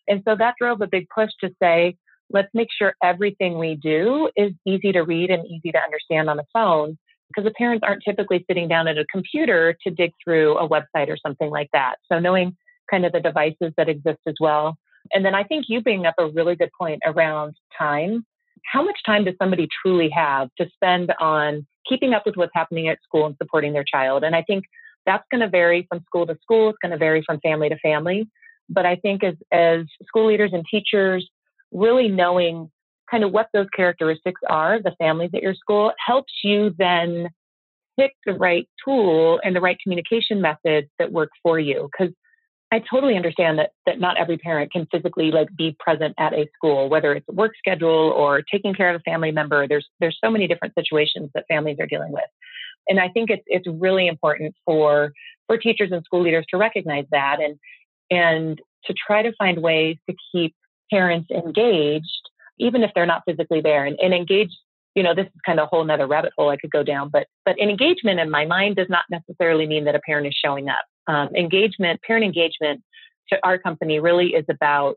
And 0.06 0.22
so 0.26 0.36
that 0.36 0.54
drove 0.60 0.80
a 0.80 0.86
big 0.86 1.06
push 1.14 1.30
to 1.40 1.50
say, 1.62 1.96
let's 2.30 2.48
make 2.52 2.68
sure 2.76 2.94
everything 3.02 3.58
we 3.58 3.76
do 3.76 4.30
is 4.36 4.52
easy 4.66 4.92
to 4.92 5.02
read 5.02 5.30
and 5.30 5.46
easy 5.46 5.72
to 5.72 5.78
understand 5.78 6.28
on 6.28 6.38
a 6.38 6.44
phone 6.52 6.98
because 7.28 7.44
the 7.44 7.54
parents 7.56 7.84
aren't 7.86 8.02
typically 8.04 8.44
sitting 8.48 8.68
down 8.68 8.88
at 8.88 8.98
a 8.98 9.06
computer 9.10 9.76
to 9.84 9.90
dig 9.90 10.10
through 10.22 10.58
a 10.58 10.68
website 10.68 11.08
or 11.08 11.16
something 11.24 11.50
like 11.50 11.68
that. 11.72 11.96
So 12.10 12.18
knowing 12.18 12.56
kind 12.90 13.06
of 13.06 13.12
the 13.12 13.20
devices 13.20 13.72
that 13.76 13.88
exist 13.88 14.20
as 14.26 14.34
well. 14.40 14.76
And 15.12 15.24
then 15.24 15.34
I 15.34 15.44
think 15.44 15.66
you 15.68 15.80
bring 15.80 16.06
up 16.06 16.14
a 16.18 16.28
really 16.28 16.56
good 16.56 16.70
point 16.78 17.00
around 17.06 17.54
time. 17.78 18.26
How 18.64 18.82
much 18.82 18.98
time 19.06 19.24
does 19.24 19.34
somebody 19.40 19.68
truly 19.82 20.10
have 20.10 20.48
to 20.58 20.66
spend 20.74 21.12
on 21.20 21.66
keeping 21.88 22.14
up 22.14 22.24
with 22.26 22.36
what's 22.36 22.52
happening 22.54 22.88
at 22.88 23.02
school 23.02 23.26
and 23.26 23.36
supporting 23.40 23.72
their 23.72 23.84
child. 23.84 24.24
And 24.24 24.34
I 24.34 24.42
think 24.42 24.64
that's 25.06 25.24
going 25.30 25.40
to 25.40 25.48
vary 25.48 25.86
from 25.88 26.02
school 26.06 26.26
to 26.26 26.36
school. 26.42 26.70
It's 26.70 26.78
going 26.80 26.92
to 26.92 26.98
vary 26.98 27.22
from 27.24 27.40
family 27.40 27.68
to 27.68 27.78
family. 27.78 28.28
But 28.68 28.86
I 28.86 28.96
think 28.96 29.22
as, 29.22 29.34
as 29.52 29.86
school 30.06 30.26
leaders 30.26 30.50
and 30.52 30.64
teachers, 30.70 31.28
really 31.72 32.08
knowing 32.08 32.70
kind 33.10 33.24
of 33.24 33.32
what 33.32 33.48
those 33.52 33.66
characteristics 33.76 34.40
are, 34.48 34.80
the 34.80 34.94
families 34.98 35.30
at 35.34 35.42
your 35.42 35.54
school, 35.54 35.92
helps 36.04 36.32
you 36.42 36.74
then 36.78 37.28
pick 37.98 38.12
the 38.24 38.32
right 38.32 38.68
tool 38.84 39.40
and 39.44 39.54
the 39.54 39.60
right 39.60 39.78
communication 39.82 40.40
methods 40.40 40.88
that 40.98 41.12
work 41.12 41.30
for 41.42 41.58
you. 41.58 41.88
Because 41.92 42.14
I 42.74 42.82
totally 42.90 43.14
understand 43.14 43.60
that 43.60 43.70
that 43.86 44.00
not 44.00 44.16
every 44.16 44.36
parent 44.36 44.72
can 44.72 44.88
physically 44.90 45.30
like 45.30 45.46
be 45.56 45.76
present 45.78 46.12
at 46.18 46.32
a 46.32 46.48
school, 46.56 46.88
whether 46.88 47.12
it's 47.12 47.26
a 47.28 47.32
work 47.32 47.52
schedule 47.56 48.12
or 48.16 48.42
taking 48.42 48.74
care 48.74 48.92
of 48.92 49.00
a 49.00 49.10
family 49.10 49.30
member. 49.30 49.68
There's 49.68 49.86
there's 50.00 50.18
so 50.22 50.28
many 50.28 50.48
different 50.48 50.74
situations 50.74 51.30
that 51.34 51.44
families 51.46 51.76
are 51.78 51.86
dealing 51.86 52.10
with. 52.10 52.24
And 52.88 52.98
I 52.98 53.10
think 53.10 53.30
it's 53.30 53.44
it's 53.46 53.68
really 53.68 54.08
important 54.08 54.56
for 54.64 55.12
for 55.46 55.56
teachers 55.56 55.90
and 55.92 56.02
school 56.04 56.22
leaders 56.22 56.46
to 56.50 56.56
recognize 56.56 57.04
that 57.12 57.36
and 57.40 57.60
and 58.10 58.60
to 58.86 58.94
try 59.06 59.22
to 59.22 59.32
find 59.38 59.62
ways 59.62 59.96
to 60.10 60.16
keep 60.32 60.56
parents 60.90 61.30
engaged, 61.30 62.28
even 62.58 62.82
if 62.82 62.90
they're 62.92 63.06
not 63.06 63.22
physically 63.24 63.60
there, 63.60 63.84
and, 63.84 63.96
and 64.00 64.12
engaged 64.12 64.56
you 64.96 65.02
know, 65.02 65.14
this 65.14 65.26
is 65.26 65.40
kind 65.46 65.58
of 65.60 65.64
a 65.64 65.66
whole 65.66 65.84
nother 65.84 66.06
rabbit 66.06 66.32
hole 66.36 66.50
I 66.50 66.56
could 66.56 66.70
go 66.72 66.82
down, 66.82 67.08
but 67.08 67.28
but 67.44 67.54
an 67.60 67.70
engagement 67.70 68.18
in 68.18 68.30
my 68.30 68.46
mind 68.46 68.74
does 68.74 68.88
not 68.88 69.04
necessarily 69.10 69.66
mean 69.68 69.84
that 69.84 69.94
a 69.94 70.00
parent 70.00 70.26
is 70.26 70.34
showing 70.44 70.68
up. 70.68 70.84
Um, 71.06 71.30
engagement, 71.36 72.00
parent 72.02 72.24
engagement 72.24 72.82
to 73.30 73.38
our 73.42 73.58
company 73.58 74.00
really 74.00 74.34
is 74.34 74.44
about 74.48 74.96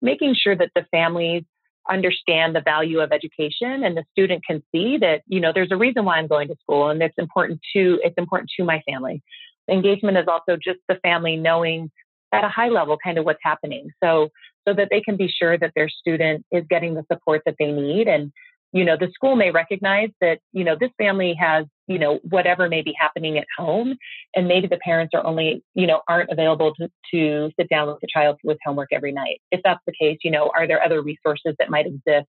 making 0.00 0.34
sure 0.34 0.56
that 0.56 0.70
the 0.74 0.84
families 0.90 1.44
understand 1.90 2.54
the 2.54 2.60
value 2.60 3.00
of 3.00 3.10
education 3.12 3.82
and 3.82 3.96
the 3.96 4.04
student 4.12 4.44
can 4.46 4.62
see 4.72 4.98
that 4.98 5.22
you 5.26 5.40
know 5.40 5.52
there's 5.52 5.72
a 5.72 5.76
reason 5.76 6.04
why 6.04 6.16
I'm 6.16 6.28
going 6.28 6.46
to 6.48 6.56
school 6.62 6.90
and 6.90 7.02
it's 7.02 7.18
important 7.18 7.60
to 7.74 7.98
it's 8.02 8.14
important 8.16 8.50
to 8.56 8.64
my 8.64 8.80
family. 8.88 9.22
Engagement 9.68 10.16
is 10.16 10.26
also 10.28 10.56
just 10.56 10.78
the 10.88 10.96
family 11.02 11.36
knowing 11.36 11.90
at 12.32 12.44
a 12.44 12.48
high 12.48 12.68
level 12.68 12.96
kind 13.02 13.18
of 13.18 13.24
what's 13.24 13.40
happening 13.42 13.90
so 14.02 14.28
so 14.66 14.72
that 14.72 14.88
they 14.90 15.00
can 15.00 15.16
be 15.16 15.28
sure 15.28 15.58
that 15.58 15.72
their 15.74 15.88
student 15.88 16.44
is 16.52 16.64
getting 16.70 16.94
the 16.94 17.04
support 17.10 17.42
that 17.46 17.56
they 17.58 17.72
need 17.72 18.06
and 18.06 18.32
you 18.72 18.84
know, 18.84 18.96
the 18.98 19.10
school 19.12 19.36
may 19.36 19.50
recognize 19.50 20.08
that, 20.20 20.38
you 20.52 20.64
know, 20.64 20.76
this 20.78 20.90
family 20.96 21.34
has, 21.38 21.66
you 21.86 21.98
know, 21.98 22.20
whatever 22.22 22.68
may 22.68 22.80
be 22.80 22.94
happening 22.98 23.36
at 23.36 23.46
home. 23.56 23.96
And 24.34 24.48
maybe 24.48 24.66
the 24.66 24.78
parents 24.78 25.12
are 25.14 25.24
only, 25.24 25.62
you 25.74 25.86
know, 25.86 26.00
aren't 26.08 26.30
available 26.30 26.72
to, 26.76 26.88
to 27.12 27.50
sit 27.58 27.68
down 27.68 27.88
with 27.88 28.00
the 28.00 28.08
child 28.12 28.38
with 28.42 28.56
homework 28.64 28.88
every 28.90 29.12
night. 29.12 29.42
If 29.50 29.60
that's 29.62 29.82
the 29.86 29.92
case, 29.92 30.18
you 30.24 30.30
know, 30.30 30.50
are 30.56 30.66
there 30.66 30.82
other 30.82 31.02
resources 31.02 31.54
that 31.58 31.68
might 31.68 31.86
exist 31.86 32.28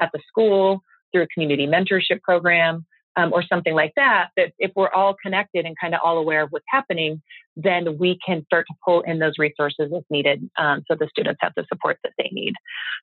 at 0.00 0.10
the 0.12 0.20
school 0.26 0.82
through 1.12 1.22
a 1.22 1.28
community 1.28 1.68
mentorship 1.68 2.20
program? 2.22 2.84
Um, 3.16 3.32
or 3.32 3.42
something 3.42 3.74
like 3.74 3.92
that, 3.96 4.28
that 4.36 4.52
if 4.58 4.70
we're 4.76 4.90
all 4.90 5.14
connected 5.22 5.64
and 5.64 5.74
kind 5.80 5.94
of 5.94 6.00
all 6.04 6.18
aware 6.18 6.42
of 6.42 6.50
what's 6.50 6.66
happening, 6.68 7.22
then 7.56 7.96
we 7.98 8.18
can 8.24 8.44
start 8.44 8.66
to 8.68 8.74
pull 8.84 9.00
in 9.02 9.18
those 9.18 9.32
resources 9.38 9.90
as 9.96 10.02
needed 10.10 10.48
um, 10.58 10.84
so 10.86 10.94
the 10.94 11.08
students 11.08 11.38
have 11.42 11.52
the 11.56 11.64
support 11.68 11.98
that 12.04 12.12
they 12.18 12.28
need. 12.30 12.52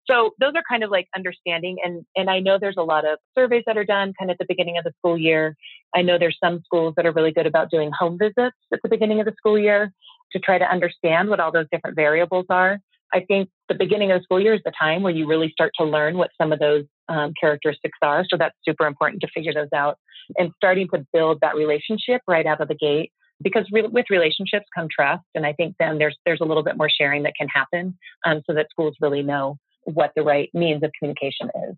So 0.10 0.32
those 0.40 0.54
are 0.56 0.64
kind 0.70 0.84
of 0.84 0.92
like 0.92 1.08
understanding. 1.16 1.78
And, 1.84 2.06
and 2.16 2.30
I 2.30 2.40
know 2.40 2.60
there's 2.60 2.78
a 2.78 2.84
lot 2.84 3.06
of 3.06 3.18
surveys 3.36 3.64
that 3.66 3.78
are 3.78 3.86
done 3.86 4.14
kind 4.18 4.30
of 4.30 4.36
at 4.36 4.40
the 4.40 4.46
beginning 4.48 4.78
of 4.78 4.84
the 4.84 4.94
school 5.00 5.18
year. 5.18 5.56
I 5.96 6.04
know 6.04 6.20
there's 6.20 6.38
some 6.44 6.62
schools 6.66 6.94
that 6.98 7.06
are 7.06 7.12
really 7.12 7.32
good 7.32 7.48
about 7.48 7.72
doing 7.72 7.92
home 7.98 8.20
visits 8.20 8.56
at 8.72 8.80
the 8.84 8.90
beginning 8.90 9.20
of 9.20 9.26
the 9.26 9.34
school 9.38 9.58
year 9.58 9.92
to 10.34 10.40
try 10.40 10.58
to 10.58 10.66
understand 10.66 11.30
what 11.30 11.40
all 11.40 11.52
those 11.52 11.68
different 11.72 11.96
variables 11.96 12.46
are. 12.50 12.80
I 13.14 13.22
think 13.22 13.50
the 13.70 13.76
beginning 13.76 14.12
of 14.12 14.20
the 14.20 14.24
school 14.24 14.42
year 14.42 14.56
is 14.56 14.62
the 14.66 14.74
time 14.78 15.04
where 15.04 15.14
you 15.14 15.28
really 15.28 15.50
start 15.52 15.72
to 15.78 15.86
learn 15.86 16.18
what 16.18 16.32
some 16.40 16.52
of 16.52 16.60
those 16.60 16.86
um, 17.10 17.34
characteristics 17.40 17.98
are. 18.02 18.26
So 18.30 18.38
that's 18.38 18.56
super 18.68 18.86
important 18.86 19.22
to 19.22 19.28
figure 19.34 19.54
those 19.54 19.74
out 19.74 19.98
and 20.38 20.52
starting 20.56 20.88
to 20.94 21.06
build 21.14 21.40
that 21.42 21.56
relationship 21.56 22.22
right 22.28 22.46
out 22.46 22.62
of 22.62 22.68
the 22.68 22.76
gate. 22.76 23.12
Because 23.42 23.66
re- 23.72 23.88
with 23.88 24.06
relationships 24.10 24.66
come 24.74 24.88
trust, 24.90 25.24
and 25.36 25.46
I 25.46 25.54
think 25.54 25.76
then 25.80 25.98
there's 25.98 26.18
there's 26.26 26.40
a 26.40 26.46
little 26.46 26.64
bit 26.64 26.78
more 26.78 26.90
sharing 26.90 27.24
that 27.24 27.34
can 27.38 27.48
happen, 27.48 27.98
um, 28.26 28.42
so 28.46 28.54
that 28.54 28.68
schools 28.70 28.96
really 29.02 29.24
know 29.24 29.58
what 29.84 30.12
the 30.16 30.22
right 30.22 30.50
means 30.54 30.84
of 30.84 30.92
communication 30.98 31.50
is. 31.68 31.76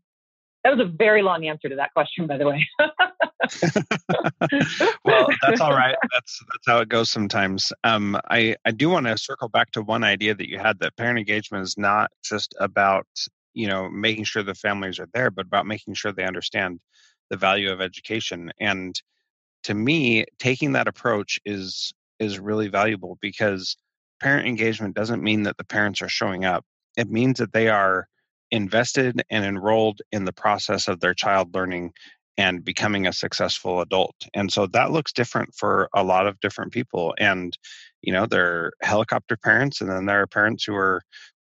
That 0.63 0.75
was 0.75 0.85
a 0.85 0.91
very 0.91 1.21
long 1.21 1.45
answer 1.45 1.69
to 1.69 1.75
that 1.75 1.93
question, 1.93 2.27
by 2.27 2.37
the 2.37 2.47
way. 2.47 2.67
well, 5.05 5.27
that's 5.41 5.61
all 5.61 5.73
right. 5.73 5.95
That's 6.11 6.39
that's 6.51 6.65
how 6.65 6.79
it 6.79 6.89
goes 6.89 7.11
sometimes. 7.11 7.71
Um, 7.83 8.19
I 8.29 8.55
I 8.65 8.71
do 8.71 8.89
want 8.89 9.05
to 9.05 9.17
circle 9.17 9.47
back 9.47 9.71
to 9.71 9.81
one 9.81 10.03
idea 10.03 10.33
that 10.33 10.49
you 10.49 10.57
had 10.57 10.79
that 10.79 10.97
parent 10.97 11.19
engagement 11.19 11.63
is 11.63 11.77
not 11.77 12.09
just 12.23 12.55
about 12.59 13.05
you 13.55 13.67
know 13.67 13.89
making 13.89 14.25
sure 14.25 14.43
the 14.43 14.53
families 14.53 14.99
are 14.99 15.09
there, 15.13 15.31
but 15.31 15.47
about 15.47 15.65
making 15.65 15.95
sure 15.95 16.11
they 16.11 16.25
understand 16.25 16.79
the 17.29 17.37
value 17.37 17.71
of 17.71 17.81
education. 17.81 18.51
And 18.59 18.99
to 19.63 19.73
me, 19.73 20.25
taking 20.37 20.73
that 20.73 20.87
approach 20.87 21.39
is 21.45 21.93
is 22.19 22.39
really 22.39 22.67
valuable 22.67 23.17
because 23.21 23.77
parent 24.21 24.47
engagement 24.47 24.95
doesn't 24.95 25.23
mean 25.23 25.43
that 25.43 25.57
the 25.57 25.65
parents 25.65 26.01
are 26.01 26.09
showing 26.09 26.45
up. 26.45 26.63
It 26.97 27.09
means 27.09 27.39
that 27.39 27.53
they 27.53 27.67
are 27.69 28.07
invested 28.51 29.21
and 29.29 29.43
enrolled 29.43 30.01
in 30.11 30.25
the 30.25 30.33
process 30.33 30.87
of 30.87 30.99
their 30.99 31.13
child 31.13 31.53
learning 31.53 31.91
and 32.37 32.63
becoming 32.63 33.07
a 33.07 33.13
successful 33.13 33.81
adult. 33.81 34.15
And 34.33 34.51
so 34.51 34.67
that 34.67 34.91
looks 34.91 35.13
different 35.13 35.53
for 35.55 35.89
a 35.93 36.03
lot 36.03 36.27
of 36.27 36.39
different 36.41 36.73
people. 36.73 37.15
And, 37.17 37.57
you 38.01 38.11
know, 38.13 38.25
there 38.25 38.45
are 38.45 38.73
helicopter 38.81 39.37
parents, 39.37 39.81
and 39.81 39.89
then 39.89 40.05
there 40.05 40.21
are 40.21 40.27
parents 40.27 40.63
who 40.65 40.75
are 40.75 41.01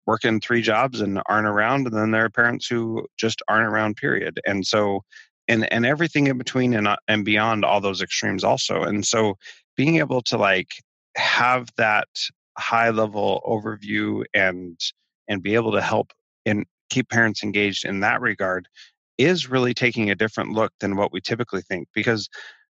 working 0.07 0.39
three 0.39 0.61
jobs 0.61 1.01
and 1.01 1.21
aren't 1.27 1.47
around, 1.47 1.87
and 1.87 1.95
then 1.95 2.11
there 2.11 2.25
are 2.25 2.29
parents 2.29 2.67
who 2.67 3.05
just 3.17 3.41
aren't 3.47 3.67
around, 3.67 3.97
period. 3.97 4.39
And 4.45 4.65
so, 4.65 5.03
and, 5.47 5.71
and 5.71 5.85
everything 5.85 6.27
in 6.27 6.37
between 6.37 6.73
and, 6.73 6.87
uh, 6.87 6.97
and 7.07 7.25
beyond 7.25 7.65
all 7.65 7.81
those 7.81 8.01
extremes 8.01 8.43
also. 8.43 8.83
And 8.83 9.05
so 9.05 9.35
being 9.75 9.97
able 9.97 10.21
to 10.23 10.37
like 10.37 10.69
have 11.15 11.69
that 11.77 12.07
high 12.57 12.89
level 12.89 13.41
overview 13.45 14.23
and 14.33 14.79
and 15.27 15.41
be 15.41 15.55
able 15.55 15.71
to 15.71 15.81
help 15.81 16.11
in 16.45 16.65
keep 16.89 17.09
parents 17.09 17.43
engaged 17.43 17.85
in 17.85 18.01
that 18.01 18.21
regard 18.21 18.67
is 19.17 19.49
really 19.49 19.73
taking 19.73 20.09
a 20.09 20.15
different 20.15 20.51
look 20.51 20.71
than 20.79 20.95
what 20.95 21.13
we 21.13 21.21
typically 21.21 21.61
think 21.61 21.87
because 21.93 22.27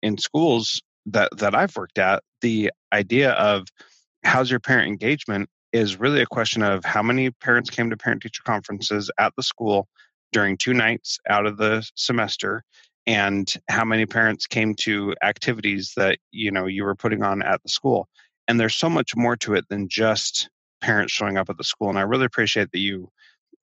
in 0.01 0.17
schools 0.17 0.81
that 1.05 1.29
that 1.37 1.55
I've 1.55 1.75
worked 1.75 1.97
at 1.97 2.23
the 2.41 2.71
idea 2.93 3.31
of 3.31 3.67
how's 4.23 4.49
your 4.49 4.59
parent 4.59 4.87
engagement 4.87 5.49
is 5.73 5.99
really 5.99 6.21
a 6.21 6.25
question 6.25 6.61
of 6.61 6.83
how 6.83 7.01
many 7.01 7.31
parents 7.31 7.69
came 7.69 7.89
to 7.89 7.97
parent 7.97 8.21
teacher 8.21 8.43
conferences 8.43 9.09
at 9.19 9.33
the 9.35 9.43
school 9.43 9.87
during 10.31 10.57
two 10.57 10.73
nights 10.73 11.19
out 11.29 11.45
of 11.45 11.57
the 11.57 11.87
semester 11.95 12.63
and 13.07 13.55
how 13.69 13.83
many 13.83 14.05
parents 14.05 14.45
came 14.45 14.75
to 14.75 15.13
activities 15.23 15.93
that 15.97 16.17
you 16.31 16.51
know 16.51 16.67
you 16.67 16.83
were 16.83 16.95
putting 16.95 17.23
on 17.23 17.41
at 17.41 17.61
the 17.63 17.69
school 17.69 18.07
and 18.47 18.59
there's 18.59 18.75
so 18.75 18.89
much 18.89 19.15
more 19.15 19.35
to 19.35 19.53
it 19.53 19.65
than 19.69 19.87
just 19.89 20.49
parents 20.81 21.11
showing 21.11 21.37
up 21.37 21.49
at 21.49 21.57
the 21.57 21.63
school 21.63 21.89
and 21.89 21.97
i 21.97 22.01
really 22.01 22.25
appreciate 22.25 22.71
that 22.71 22.79
you 22.79 23.09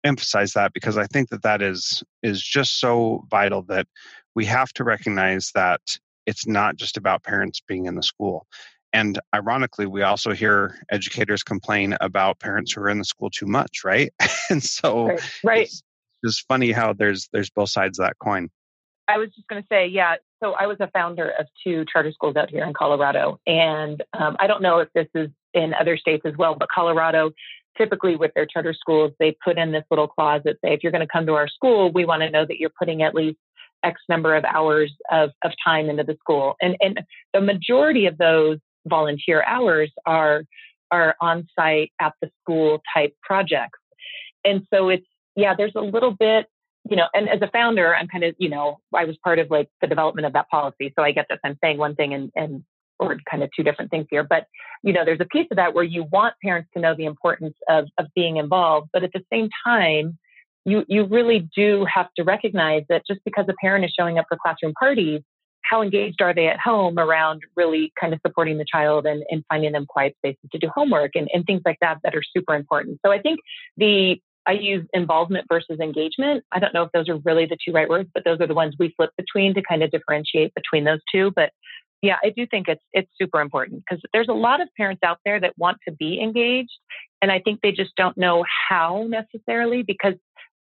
emphasize 0.04 0.52
that 0.52 0.72
because 0.72 0.96
I 0.96 1.06
think 1.06 1.28
that 1.30 1.42
that 1.42 1.62
is 1.62 2.02
is 2.22 2.42
just 2.42 2.80
so 2.80 3.24
vital 3.30 3.62
that 3.62 3.86
we 4.34 4.44
have 4.46 4.72
to 4.74 4.84
recognize 4.84 5.50
that 5.54 5.80
it's 6.26 6.46
not 6.46 6.76
just 6.76 6.96
about 6.96 7.22
parents 7.22 7.60
being 7.66 7.86
in 7.86 7.94
the 7.94 8.02
school. 8.02 8.46
And 8.92 9.18
ironically, 9.34 9.86
we 9.86 10.02
also 10.02 10.32
hear 10.32 10.80
educators 10.90 11.42
complain 11.42 11.96
about 12.00 12.40
parents 12.40 12.72
who 12.72 12.80
are 12.80 12.88
in 12.88 12.98
the 12.98 13.04
school 13.04 13.30
too 13.30 13.46
much, 13.46 13.84
right? 13.84 14.12
and 14.50 14.62
so 14.62 15.08
right, 15.08 15.40
right. 15.44 15.62
It's, 15.62 15.82
it's 16.22 16.40
funny 16.40 16.72
how 16.72 16.92
there's 16.92 17.28
there's 17.32 17.50
both 17.50 17.70
sides 17.70 17.98
of 17.98 18.06
that 18.06 18.18
coin. 18.18 18.48
I 19.06 19.16
was 19.16 19.30
just 19.34 19.48
going 19.48 19.62
to 19.62 19.66
say, 19.70 19.86
yeah. 19.86 20.16
So 20.42 20.52
I 20.52 20.66
was 20.66 20.76
a 20.80 20.88
founder 20.88 21.32
of 21.38 21.46
two 21.64 21.84
charter 21.90 22.12
schools 22.12 22.36
out 22.36 22.50
here 22.50 22.64
in 22.64 22.72
Colorado, 22.74 23.40
and 23.46 24.02
um, 24.18 24.36
I 24.38 24.46
don't 24.46 24.62
know 24.62 24.78
if 24.78 24.88
this 24.94 25.08
is 25.14 25.28
in 25.54 25.74
other 25.74 25.96
states 25.96 26.22
as 26.26 26.34
well, 26.36 26.54
but 26.58 26.68
Colorado 26.68 27.32
typically 27.78 28.16
with 28.16 28.32
their 28.34 28.44
charter 28.44 28.74
schools, 28.74 29.12
they 29.18 29.34
put 29.44 29.56
in 29.56 29.72
this 29.72 29.84
little 29.90 30.08
clause 30.08 30.42
that 30.44 30.56
say, 30.64 30.74
if 30.74 30.82
you're 30.82 30.92
going 30.92 31.06
to 31.06 31.10
come 31.10 31.24
to 31.24 31.34
our 31.34 31.48
school, 31.48 31.92
we 31.92 32.04
want 32.04 32.22
to 32.22 32.30
know 32.30 32.44
that 32.44 32.58
you're 32.58 32.72
putting 32.76 33.02
at 33.02 33.14
least 33.14 33.38
X 33.84 34.00
number 34.08 34.34
of 34.34 34.44
hours 34.44 34.92
of, 35.10 35.30
of 35.42 35.52
time 35.64 35.88
into 35.88 36.02
the 36.02 36.16
school. 36.18 36.56
And, 36.60 36.76
and 36.80 37.00
the 37.32 37.40
majority 37.40 38.06
of 38.06 38.18
those 38.18 38.58
volunteer 38.88 39.42
hours 39.44 39.90
are, 40.06 40.44
are 40.90 41.14
on 41.20 41.46
site 41.58 41.92
at 42.00 42.12
the 42.20 42.30
school 42.40 42.82
type 42.94 43.14
projects. 43.22 43.78
And 44.44 44.66
so 44.72 44.88
it's, 44.88 45.06
yeah, 45.36 45.54
there's 45.56 45.74
a 45.76 45.80
little 45.80 46.12
bit, 46.12 46.46
you 46.88 46.96
know, 46.96 47.06
and 47.14 47.28
as 47.28 47.42
a 47.42 47.50
founder, 47.50 47.94
I'm 47.94 48.08
kind 48.08 48.24
of, 48.24 48.34
you 48.38 48.48
know, 48.48 48.78
I 48.94 49.04
was 49.04 49.16
part 49.22 49.38
of 49.38 49.50
like 49.50 49.68
the 49.80 49.86
development 49.86 50.26
of 50.26 50.32
that 50.32 50.48
policy. 50.48 50.92
So 50.96 51.04
I 51.04 51.12
get 51.12 51.26
this. 51.28 51.38
I'm 51.44 51.58
saying 51.62 51.78
one 51.78 51.94
thing 51.94 52.14
and, 52.14 52.32
and 52.34 52.64
or 52.98 53.16
kind 53.30 53.42
of 53.42 53.50
two 53.56 53.62
different 53.62 53.90
things 53.90 54.06
here. 54.10 54.24
But 54.24 54.46
you 54.82 54.92
know, 54.92 55.04
there's 55.04 55.20
a 55.20 55.26
piece 55.26 55.46
of 55.50 55.56
that 55.56 55.74
where 55.74 55.84
you 55.84 56.04
want 56.10 56.34
parents 56.42 56.68
to 56.74 56.80
know 56.80 56.94
the 56.94 57.04
importance 57.04 57.54
of 57.68 57.86
of 57.98 58.06
being 58.14 58.36
involved, 58.36 58.88
but 58.92 59.04
at 59.04 59.12
the 59.12 59.22
same 59.32 59.48
time, 59.64 60.18
you 60.64 60.84
you 60.88 61.04
really 61.04 61.48
do 61.54 61.86
have 61.92 62.08
to 62.16 62.22
recognize 62.22 62.82
that 62.88 63.02
just 63.06 63.20
because 63.24 63.46
a 63.48 63.54
parent 63.60 63.84
is 63.84 63.92
showing 63.98 64.18
up 64.18 64.26
for 64.28 64.38
classroom 64.40 64.72
parties, 64.78 65.20
how 65.68 65.82
engaged 65.82 66.20
are 66.22 66.34
they 66.34 66.46
at 66.46 66.58
home 66.58 66.98
around 66.98 67.42
really 67.56 67.92
kind 68.00 68.12
of 68.14 68.20
supporting 68.26 68.58
the 68.58 68.64
child 68.70 69.06
and, 69.06 69.22
and 69.30 69.44
finding 69.48 69.72
them 69.72 69.86
quiet 69.86 70.14
spaces 70.18 70.48
to 70.52 70.58
do 70.58 70.68
homework 70.74 71.12
and, 71.14 71.28
and 71.32 71.44
things 71.44 71.62
like 71.64 71.78
that 71.80 71.98
that 72.04 72.14
are 72.14 72.22
super 72.36 72.54
important. 72.54 72.98
So 73.04 73.12
I 73.12 73.20
think 73.20 73.40
the 73.76 74.16
I 74.46 74.52
use 74.52 74.86
involvement 74.94 75.44
versus 75.46 75.78
engagement. 75.78 76.42
I 76.52 76.58
don't 76.58 76.72
know 76.72 76.82
if 76.82 76.92
those 76.92 77.10
are 77.10 77.18
really 77.18 77.44
the 77.44 77.58
two 77.62 77.72
right 77.72 77.88
words, 77.88 78.08
but 78.14 78.24
those 78.24 78.40
are 78.40 78.46
the 78.46 78.54
ones 78.54 78.74
we 78.78 78.94
flip 78.96 79.10
between 79.18 79.52
to 79.54 79.62
kind 79.62 79.82
of 79.82 79.90
differentiate 79.90 80.54
between 80.54 80.84
those 80.84 81.00
two. 81.12 81.32
But 81.36 81.50
yeah, 82.00 82.16
I 82.24 82.30
do 82.34 82.46
think 82.46 82.68
it's 82.68 82.82
it's 82.92 83.10
super 83.20 83.40
important 83.40 83.84
because 83.84 84.02
there's 84.12 84.28
a 84.28 84.32
lot 84.34 84.62
of 84.62 84.68
parents 84.76 85.02
out 85.04 85.18
there 85.24 85.38
that 85.40 85.52
want 85.58 85.78
to 85.86 85.94
be 85.94 86.20
engaged 86.22 86.78
and 87.20 87.30
I 87.30 87.40
think 87.40 87.60
they 87.60 87.72
just 87.72 87.94
don't 87.96 88.16
know 88.16 88.44
how 88.68 89.06
necessarily 89.08 89.82
because 89.82 90.14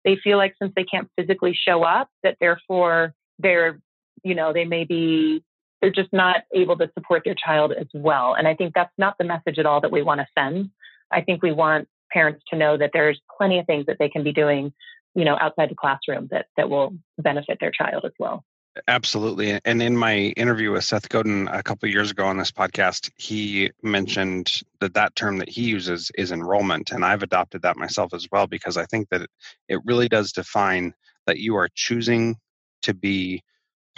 they 0.04 0.16
feel 0.22 0.36
like 0.36 0.54
since 0.60 0.72
they 0.74 0.84
can't 0.84 1.08
physically 1.16 1.56
show 1.56 1.82
up 1.82 2.08
that 2.22 2.36
therefore 2.40 3.14
they're 3.38 3.80
you 4.28 4.34
know, 4.34 4.52
they 4.52 4.64
may 4.64 4.84
be 4.84 5.42
they're 5.80 5.90
just 5.90 6.12
not 6.12 6.42
able 6.54 6.76
to 6.76 6.90
support 6.94 7.22
their 7.24 7.34
child 7.34 7.72
as 7.72 7.86
well. 7.94 8.34
And 8.34 8.46
I 8.46 8.54
think 8.54 8.74
that's 8.74 8.92
not 8.98 9.16
the 9.18 9.24
message 9.24 9.58
at 9.58 9.66
all 9.66 9.80
that 9.80 9.92
we 9.92 10.02
want 10.02 10.20
to 10.20 10.26
send. 10.36 10.70
I 11.10 11.22
think 11.22 11.42
we 11.42 11.52
want 11.52 11.88
parents 12.12 12.42
to 12.50 12.56
know 12.56 12.76
that 12.76 12.90
there's 12.92 13.20
plenty 13.36 13.58
of 13.58 13.66
things 13.66 13.86
that 13.86 13.96
they 13.98 14.08
can 14.08 14.24
be 14.24 14.32
doing, 14.32 14.72
you 15.14 15.24
know, 15.24 15.38
outside 15.40 15.70
the 15.70 15.76
classroom 15.76 16.28
that 16.30 16.46
that 16.56 16.68
will 16.68 16.94
benefit 17.16 17.58
their 17.60 17.70
child 17.70 18.04
as 18.04 18.12
well. 18.18 18.44
Absolutely. 18.86 19.58
And 19.64 19.82
in 19.82 19.96
my 19.96 20.16
interview 20.36 20.70
with 20.72 20.84
Seth 20.84 21.08
Godin 21.08 21.48
a 21.48 21.62
couple 21.62 21.88
years 21.88 22.10
ago 22.10 22.26
on 22.26 22.36
this 22.36 22.52
podcast, 22.52 23.10
he 23.16 23.70
mentioned 23.82 24.62
that 24.80 24.94
that 24.94 25.16
term 25.16 25.38
that 25.38 25.48
he 25.48 25.62
uses 25.62 26.12
is 26.16 26.30
enrollment. 26.30 26.92
And 26.92 27.04
I've 27.04 27.24
adopted 27.24 27.62
that 27.62 27.76
myself 27.76 28.14
as 28.14 28.28
well 28.30 28.46
because 28.46 28.76
I 28.76 28.84
think 28.86 29.08
that 29.08 29.22
it 29.68 29.80
really 29.84 30.08
does 30.08 30.32
define 30.32 30.94
that 31.26 31.38
you 31.38 31.56
are 31.56 31.68
choosing 31.74 32.36
to 32.82 32.94
be 32.94 33.42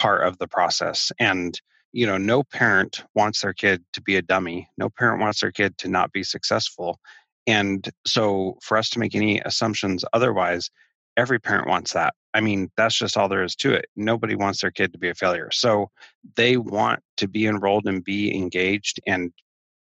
part 0.01 0.25
of 0.25 0.39
the 0.39 0.47
process. 0.47 1.11
And, 1.19 1.59
you 1.91 2.07
know, 2.07 2.17
no 2.17 2.41
parent 2.41 3.03
wants 3.13 3.41
their 3.41 3.53
kid 3.53 3.83
to 3.93 4.01
be 4.01 4.15
a 4.15 4.21
dummy, 4.23 4.67
no 4.75 4.89
parent 4.89 5.21
wants 5.21 5.41
their 5.41 5.51
kid 5.51 5.77
to 5.77 5.87
not 5.87 6.11
be 6.11 6.23
successful. 6.23 6.99
And 7.45 7.87
so 8.07 8.57
for 8.63 8.77
us 8.77 8.89
to 8.91 8.99
make 8.99 9.13
any 9.13 9.41
assumptions 9.41 10.03
otherwise, 10.11 10.71
every 11.17 11.39
parent 11.39 11.67
wants 11.67 11.93
that. 11.93 12.15
I 12.33 12.41
mean, 12.41 12.71
that's 12.77 12.95
just 12.95 13.15
all 13.15 13.29
there 13.29 13.43
is 13.43 13.55
to 13.57 13.73
it. 13.73 13.85
Nobody 13.95 14.35
wants 14.35 14.61
their 14.61 14.71
kid 14.71 14.91
to 14.93 14.97
be 14.97 15.09
a 15.09 15.13
failure. 15.13 15.51
So 15.51 15.91
they 16.35 16.57
want 16.57 17.01
to 17.17 17.27
be 17.27 17.45
enrolled 17.45 17.85
and 17.85 18.03
be 18.03 18.35
engaged 18.35 18.99
and 19.05 19.31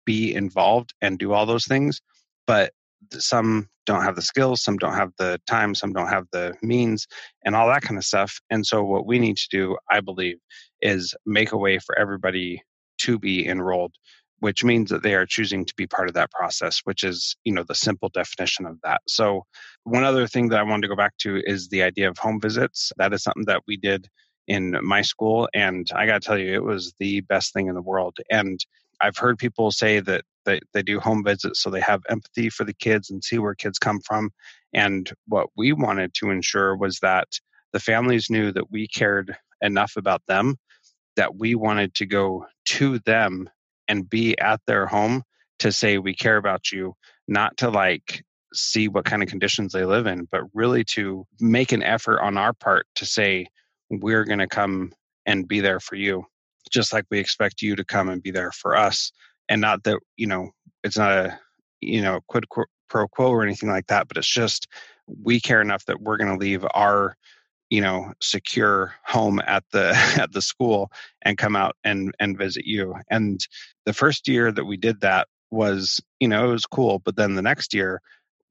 be 0.04 0.34
involved 0.34 0.92
and 1.00 1.18
do 1.18 1.32
all 1.32 1.46
those 1.46 1.64
things. 1.64 2.02
But 2.46 2.72
some 3.12 3.68
don't 3.86 4.02
have 4.02 4.16
the 4.16 4.22
skills, 4.22 4.62
some 4.62 4.76
don't 4.76 4.94
have 4.94 5.10
the 5.18 5.40
time, 5.46 5.74
some 5.74 5.92
don't 5.92 6.08
have 6.08 6.26
the 6.32 6.54
means, 6.62 7.06
and 7.44 7.56
all 7.56 7.68
that 7.68 7.82
kind 7.82 7.98
of 7.98 8.04
stuff. 8.04 8.40
And 8.50 8.64
so, 8.64 8.84
what 8.84 9.06
we 9.06 9.18
need 9.18 9.36
to 9.36 9.48
do, 9.50 9.76
I 9.90 10.00
believe, 10.00 10.36
is 10.80 11.14
make 11.26 11.52
a 11.52 11.58
way 11.58 11.78
for 11.78 11.98
everybody 11.98 12.62
to 12.98 13.18
be 13.18 13.46
enrolled 13.46 13.94
which 14.40 14.64
means 14.64 14.90
that 14.90 15.02
they 15.02 15.14
are 15.14 15.26
choosing 15.26 15.64
to 15.66 15.74
be 15.76 15.86
part 15.86 16.08
of 16.08 16.14
that 16.14 16.30
process 16.30 16.80
which 16.84 17.04
is 17.04 17.36
you 17.44 17.52
know 17.52 17.62
the 17.62 17.74
simple 17.74 18.08
definition 18.08 18.66
of 18.66 18.78
that 18.82 19.00
so 19.06 19.44
one 19.84 20.04
other 20.04 20.26
thing 20.26 20.48
that 20.48 20.58
i 20.58 20.62
wanted 20.62 20.82
to 20.82 20.88
go 20.88 20.96
back 20.96 21.16
to 21.18 21.40
is 21.44 21.68
the 21.68 21.82
idea 21.82 22.08
of 22.08 22.18
home 22.18 22.40
visits 22.40 22.92
that 22.96 23.12
is 23.12 23.22
something 23.22 23.44
that 23.44 23.62
we 23.66 23.76
did 23.76 24.08
in 24.48 24.76
my 24.82 25.02
school 25.02 25.48
and 25.54 25.88
i 25.94 26.06
got 26.06 26.20
to 26.20 26.26
tell 26.26 26.38
you 26.38 26.52
it 26.52 26.64
was 26.64 26.94
the 26.98 27.20
best 27.22 27.52
thing 27.52 27.68
in 27.68 27.74
the 27.74 27.82
world 27.82 28.16
and 28.30 28.64
i've 29.00 29.16
heard 29.16 29.38
people 29.38 29.70
say 29.70 30.00
that 30.00 30.24
they, 30.50 30.60
they 30.74 30.82
do 30.82 31.00
home 31.00 31.24
visits 31.24 31.62
so 31.62 31.70
they 31.70 31.80
have 31.80 32.02
empathy 32.08 32.50
for 32.50 32.64
the 32.64 32.74
kids 32.74 33.10
and 33.10 33.24
see 33.24 33.38
where 33.38 33.54
kids 33.54 33.78
come 33.78 34.00
from 34.00 34.30
and 34.72 35.12
what 35.26 35.48
we 35.56 35.72
wanted 35.72 36.12
to 36.14 36.30
ensure 36.30 36.76
was 36.76 36.98
that 37.00 37.28
the 37.72 37.80
families 37.80 38.28
knew 38.30 38.52
that 38.52 38.70
we 38.70 38.86
cared 38.88 39.36
enough 39.62 39.92
about 39.96 40.22
them 40.28 40.56
that 41.16 41.36
we 41.36 41.54
wanted 41.54 41.94
to 41.94 42.06
go 42.06 42.46
to 42.64 42.98
them 43.00 43.48
and 43.88 44.08
be 44.08 44.38
at 44.38 44.60
their 44.66 44.86
home 44.86 45.22
to 45.58 45.72
say 45.72 45.98
we 45.98 46.14
care 46.14 46.36
about 46.36 46.72
you, 46.72 46.94
not 47.28 47.56
to 47.58 47.68
like 47.68 48.22
see 48.54 48.88
what 48.88 49.04
kind 49.04 49.22
of 49.22 49.28
conditions 49.28 49.72
they 49.72 49.84
live 49.84 50.06
in, 50.06 50.26
but 50.32 50.42
really 50.54 50.84
to 50.84 51.26
make 51.40 51.72
an 51.72 51.82
effort 51.82 52.20
on 52.20 52.36
our 52.36 52.52
part 52.52 52.86
to 52.94 53.06
say, 53.06 53.46
we're 53.90 54.24
going 54.24 54.38
to 54.38 54.46
come 54.46 54.92
and 55.26 55.46
be 55.46 55.60
there 55.60 55.80
for 55.80 55.96
you, 55.96 56.24
just 56.70 56.92
like 56.92 57.04
we 57.10 57.18
expect 57.18 57.60
you 57.60 57.76
to 57.76 57.84
come 57.84 58.08
and 58.08 58.22
be 58.22 58.30
there 58.30 58.52
for 58.52 58.76
us. 58.76 59.12
And 59.50 59.60
not 59.60 59.84
that, 59.84 59.98
you 60.16 60.26
know, 60.26 60.52
it's 60.82 60.96
not 60.96 61.12
a, 61.12 61.38
you 61.82 62.00
know, 62.00 62.20
quid 62.28 62.46
pro 62.88 63.08
quo 63.08 63.30
or 63.30 63.42
anything 63.42 63.68
like 63.68 63.88
that, 63.88 64.08
but 64.08 64.16
it's 64.16 64.32
just 64.32 64.66
we 65.06 65.40
care 65.40 65.60
enough 65.60 65.84
that 65.86 66.00
we're 66.00 66.16
going 66.16 66.32
to 66.32 66.40
leave 66.40 66.64
our 66.74 67.16
you 67.70 67.80
know 67.80 68.12
secure 68.20 68.94
home 69.04 69.40
at 69.46 69.64
the 69.72 69.90
at 70.20 70.32
the 70.32 70.42
school 70.42 70.90
and 71.22 71.38
come 71.38 71.56
out 71.56 71.76
and 71.84 72.14
and 72.20 72.36
visit 72.36 72.66
you. 72.66 72.94
And 73.10 73.40
the 73.86 73.92
first 73.92 74.28
year 74.28 74.52
that 74.52 74.64
we 74.64 74.76
did 74.76 75.00
that 75.00 75.28
was 75.50 76.00
you 76.18 76.28
know 76.28 76.48
it 76.48 76.52
was 76.52 76.66
cool 76.66 76.98
but 76.98 77.16
then 77.16 77.34
the 77.34 77.42
next 77.42 77.72
year 77.72 78.00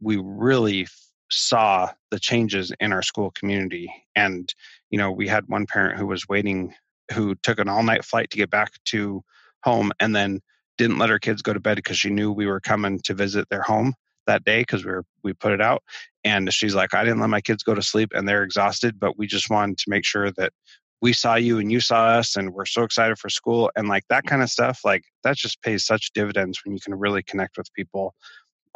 we 0.01 0.17
really 0.17 0.87
saw 1.31 1.89
the 2.09 2.19
changes 2.19 2.71
in 2.79 2.91
our 2.91 3.03
school 3.03 3.31
community. 3.31 3.93
And 4.15 4.51
you 4.89 4.97
know 4.97 5.11
we 5.11 5.27
had 5.27 5.47
one 5.47 5.67
parent 5.67 5.99
who 5.99 6.07
was 6.07 6.27
waiting 6.27 6.73
who 7.13 7.35
took 7.35 7.59
an 7.59 7.69
all 7.69 7.83
night 7.83 8.05
flight 8.05 8.29
to 8.31 8.37
get 8.37 8.49
back 8.49 8.71
to 8.85 9.23
home 9.63 9.91
and 9.99 10.15
then 10.15 10.39
didn't 10.79 10.97
let 10.97 11.09
her 11.09 11.19
kids 11.19 11.41
go 11.41 11.53
to 11.53 11.59
bed 11.59 11.75
because 11.75 11.97
she 11.97 12.09
knew 12.09 12.31
we 12.31 12.47
were 12.47 12.61
coming 12.61 12.99
to 13.03 13.13
visit 13.13 13.47
their 13.49 13.61
home 13.61 13.93
that 14.25 14.45
day 14.45 14.61
because 14.61 14.85
we 14.85 14.91
were 14.91 15.03
we 15.23 15.33
put 15.33 15.51
it 15.51 15.61
out 15.61 15.83
and 16.23 16.51
she's 16.53 16.73
like 16.73 16.93
i 16.93 17.03
didn't 17.03 17.19
let 17.19 17.29
my 17.29 17.41
kids 17.41 17.63
go 17.63 17.75
to 17.75 17.81
sleep 17.81 18.11
and 18.15 18.27
they're 18.27 18.43
exhausted 18.43 18.99
but 18.99 19.17
we 19.17 19.27
just 19.27 19.49
wanted 19.49 19.77
to 19.77 19.89
make 19.89 20.05
sure 20.05 20.31
that 20.31 20.53
we 21.01 21.13
saw 21.13 21.35
you 21.35 21.59
and 21.59 21.71
you 21.71 21.79
saw 21.79 22.07
us 22.07 22.35
and 22.35 22.53
we're 22.53 22.65
so 22.65 22.83
excited 22.83 23.17
for 23.19 23.29
school 23.29 23.69
and 23.75 23.87
like 23.89 24.03
that 24.09 24.23
kind 24.25 24.41
of 24.41 24.49
stuff 24.49 24.79
like 24.85 25.03
that 25.23 25.35
just 25.35 25.61
pays 25.61 25.85
such 25.85 26.11
dividends 26.13 26.59
when 26.63 26.73
you 26.73 26.79
can 26.79 26.95
really 26.95 27.23
connect 27.23 27.57
with 27.57 27.73
people 27.73 28.13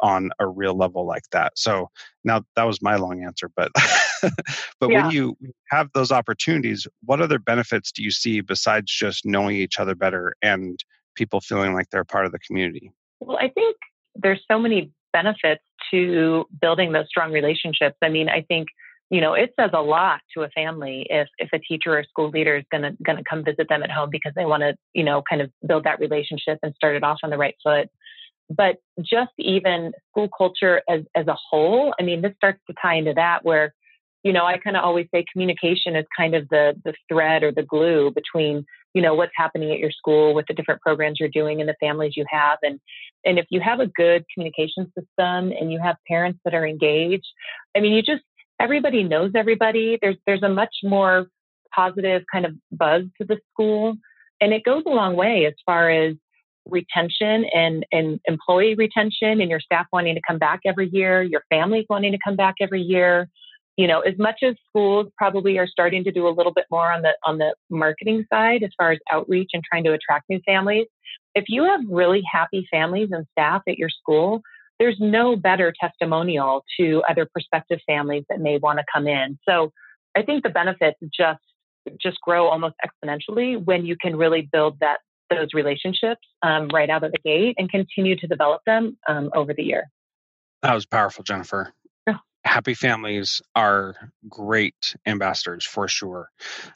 on 0.00 0.30
a 0.40 0.46
real 0.46 0.76
level 0.76 1.06
like 1.06 1.28
that 1.32 1.52
so 1.56 1.88
now 2.24 2.42
that 2.56 2.64
was 2.64 2.82
my 2.82 2.96
long 2.96 3.24
answer 3.24 3.48
but 3.56 3.70
but 4.80 4.90
yeah. 4.90 5.02
when 5.02 5.10
you 5.10 5.36
have 5.70 5.88
those 5.94 6.12
opportunities 6.12 6.86
what 7.04 7.22
other 7.22 7.38
benefits 7.38 7.92
do 7.92 8.02
you 8.02 8.10
see 8.10 8.42
besides 8.42 8.92
just 8.92 9.24
knowing 9.24 9.56
each 9.56 9.78
other 9.78 9.94
better 9.94 10.34
and 10.42 10.84
people 11.14 11.40
feeling 11.40 11.74
like 11.74 11.88
they're 11.90 12.04
part 12.04 12.26
of 12.26 12.32
the 12.32 12.38
community 12.38 12.92
well 13.20 13.38
i 13.38 13.48
think 13.48 13.76
there's 14.16 14.40
so 14.50 14.58
many 14.58 14.92
benefits 15.12 15.62
to 15.90 16.46
building 16.60 16.92
those 16.92 17.06
strong 17.08 17.32
relationships. 17.32 17.96
I 18.02 18.08
mean, 18.10 18.28
I 18.28 18.42
think 18.42 18.68
you 19.10 19.20
know 19.20 19.34
it 19.34 19.52
says 19.58 19.70
a 19.74 19.82
lot 19.82 20.20
to 20.34 20.42
a 20.42 20.48
family 20.48 21.06
if 21.10 21.28
if 21.38 21.50
a 21.52 21.58
teacher 21.58 21.96
or 21.96 22.04
school 22.04 22.30
leader 22.30 22.56
is 22.56 22.64
going 22.70 22.82
to 22.82 22.96
going 23.04 23.18
to 23.18 23.24
come 23.24 23.44
visit 23.44 23.68
them 23.68 23.82
at 23.82 23.90
home 23.90 24.08
because 24.10 24.32
they 24.34 24.46
want 24.46 24.62
to 24.62 24.74
you 24.94 25.04
know 25.04 25.22
kind 25.28 25.42
of 25.42 25.50
build 25.66 25.84
that 25.84 26.00
relationship 26.00 26.58
and 26.62 26.74
start 26.74 26.96
it 26.96 27.04
off 27.04 27.18
on 27.22 27.28
the 27.28 27.36
right 27.36 27.54
foot 27.62 27.88
but 28.48 28.76
just 29.00 29.30
even 29.38 29.92
school 30.10 30.28
culture 30.36 30.80
as 30.88 31.02
as 31.14 31.26
a 31.26 31.36
whole 31.50 31.94
i 32.00 32.02
mean 32.02 32.22
this 32.22 32.32
starts 32.36 32.58
to 32.66 32.74
tie 32.80 32.94
into 32.94 33.12
that 33.12 33.44
where 33.44 33.74
you 34.24 34.32
know 34.32 34.44
i 34.44 34.58
kind 34.58 34.76
of 34.76 34.82
always 34.82 35.06
say 35.14 35.24
communication 35.32 35.94
is 35.94 36.04
kind 36.16 36.34
of 36.34 36.48
the 36.48 36.74
the 36.84 36.92
thread 37.08 37.42
or 37.42 37.52
the 37.52 37.62
glue 37.62 38.10
between 38.14 38.64
you 38.94 39.02
know 39.02 39.14
what's 39.14 39.32
happening 39.36 39.70
at 39.72 39.78
your 39.78 39.90
school 39.90 40.34
with 40.34 40.46
the 40.48 40.54
different 40.54 40.80
programs 40.80 41.18
you're 41.20 41.28
doing 41.28 41.60
and 41.60 41.68
the 41.68 41.76
families 41.80 42.16
you 42.16 42.24
have. 42.28 42.58
And 42.62 42.80
and 43.24 43.38
if 43.38 43.46
you 43.50 43.60
have 43.60 43.80
a 43.80 43.86
good 43.86 44.24
communication 44.32 44.86
system 44.96 45.52
and 45.52 45.72
you 45.72 45.80
have 45.82 45.96
parents 46.08 46.38
that 46.44 46.54
are 46.54 46.66
engaged 46.66 47.26
i 47.76 47.80
mean 47.80 47.92
you 47.92 48.02
just 48.02 48.22
everybody 48.60 49.02
knows 49.02 49.32
everybody. 49.34 49.98
There's 50.00 50.16
there's 50.26 50.42
a 50.42 50.48
much 50.48 50.74
more 50.82 51.26
positive 51.74 52.22
kind 52.32 52.46
of 52.46 52.52
buzz 52.72 53.02
to 53.20 53.26
the 53.26 53.38
school. 53.52 53.96
And 54.40 54.52
it 54.52 54.64
goes 54.64 54.82
a 54.86 54.90
long 54.90 55.16
way 55.16 55.46
as 55.46 55.54
far 55.64 55.90
as 55.90 56.14
retention 56.66 57.44
and, 57.52 57.84
and 57.92 58.20
employee 58.24 58.74
retention 58.74 59.40
and 59.40 59.50
your 59.50 59.60
staff 59.60 59.86
wanting 59.92 60.14
to 60.14 60.20
come 60.26 60.38
back 60.38 60.60
every 60.64 60.88
year 60.90 61.22
your 61.22 61.42
families 61.50 61.84
wanting 61.90 62.10
to 62.10 62.18
come 62.24 62.36
back 62.36 62.54
every 62.58 62.80
year 62.80 63.28
you 63.76 63.88
know, 63.88 64.00
as 64.00 64.14
much 64.18 64.40
as 64.42 64.54
schools 64.68 65.08
probably 65.16 65.58
are 65.58 65.66
starting 65.66 66.04
to 66.04 66.12
do 66.12 66.28
a 66.28 66.30
little 66.30 66.52
bit 66.52 66.66
more 66.70 66.92
on 66.92 67.02
the 67.02 67.12
on 67.24 67.38
the 67.38 67.54
marketing 67.70 68.24
side 68.32 68.62
as 68.62 68.70
far 68.76 68.92
as 68.92 68.98
outreach 69.10 69.50
and 69.52 69.62
trying 69.64 69.84
to 69.84 69.92
attract 69.92 70.28
new 70.28 70.40
families, 70.46 70.86
if 71.34 71.44
you 71.48 71.64
have 71.64 71.80
really 71.88 72.22
happy 72.30 72.66
families 72.70 73.08
and 73.10 73.26
staff 73.32 73.62
at 73.68 73.76
your 73.76 73.88
school, 73.88 74.42
there's 74.78 74.96
no 75.00 75.34
better 75.34 75.72
testimonial 75.80 76.64
to 76.78 77.02
other 77.08 77.26
prospective 77.26 77.80
families 77.86 78.24
that 78.28 78.40
may 78.40 78.58
want 78.58 78.78
to 78.78 78.84
come 78.92 79.08
in. 79.08 79.38
So 79.48 79.72
I 80.16 80.22
think 80.22 80.44
the 80.44 80.50
benefits 80.50 80.98
just 81.12 81.40
just 82.00 82.18
grow 82.20 82.46
almost 82.46 82.76
exponentially 82.86 83.62
when 83.62 83.84
you 83.84 83.96
can 84.00 84.16
really 84.16 84.48
build 84.52 84.78
that 84.80 84.98
those 85.30 85.48
relationships 85.52 86.20
um, 86.42 86.68
right 86.68 86.88
out 86.88 87.02
of 87.02 87.10
the 87.10 87.18
gate 87.24 87.56
and 87.58 87.68
continue 87.70 88.14
to 88.16 88.26
develop 88.26 88.62
them 88.66 88.96
um, 89.08 89.30
over 89.34 89.52
the 89.52 89.62
year. 89.62 89.84
That 90.62 90.74
was 90.74 90.86
powerful, 90.86 91.24
Jennifer 91.24 91.72
happy 92.44 92.74
families 92.74 93.40
are 93.56 93.94
great 94.28 94.94
ambassadors 95.06 95.64
for 95.64 95.88
sure. 95.88 96.30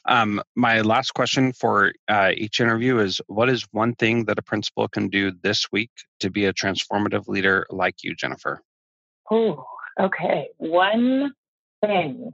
Um, 0.06 0.42
my 0.56 0.80
last 0.80 1.12
question 1.14 1.52
for 1.52 1.92
uh, 2.08 2.32
each 2.34 2.60
interview 2.60 2.98
is 2.98 3.20
What 3.26 3.48
is 3.48 3.66
one 3.72 3.94
thing 3.94 4.24
that 4.24 4.38
a 4.38 4.42
principal 4.42 4.88
can 4.88 5.08
do 5.08 5.32
this 5.42 5.70
week 5.70 5.90
to 6.20 6.30
be 6.30 6.46
a 6.46 6.52
transformative 6.52 7.28
leader 7.28 7.66
like 7.70 7.96
you, 8.02 8.14
Jennifer? 8.14 8.62
Oh, 9.30 9.64
okay. 10.00 10.48
One 10.56 11.32
thing. 11.84 12.32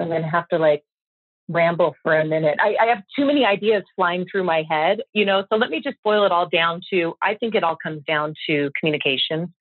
I'm 0.00 0.08
going 0.08 0.22
to 0.22 0.28
have 0.28 0.48
to 0.48 0.58
like 0.58 0.82
ramble 1.48 1.94
for 2.02 2.18
a 2.18 2.24
minute. 2.24 2.58
I, 2.60 2.76
I, 2.80 2.86
have 2.86 3.02
too 3.16 3.26
many 3.26 3.44
ideas 3.44 3.82
flying 3.94 4.26
through 4.30 4.44
my 4.44 4.64
head, 4.68 5.00
you 5.12 5.24
know, 5.24 5.44
so 5.50 5.56
let 5.56 5.70
me 5.70 5.80
just 5.82 5.96
boil 6.02 6.24
it 6.24 6.32
all 6.32 6.48
down 6.48 6.80
to 6.90 7.14
I 7.22 7.34
think 7.34 7.54
it 7.54 7.62
all 7.62 7.76
comes 7.76 8.02
down 8.06 8.34
to 8.48 8.70
communication 8.78 9.52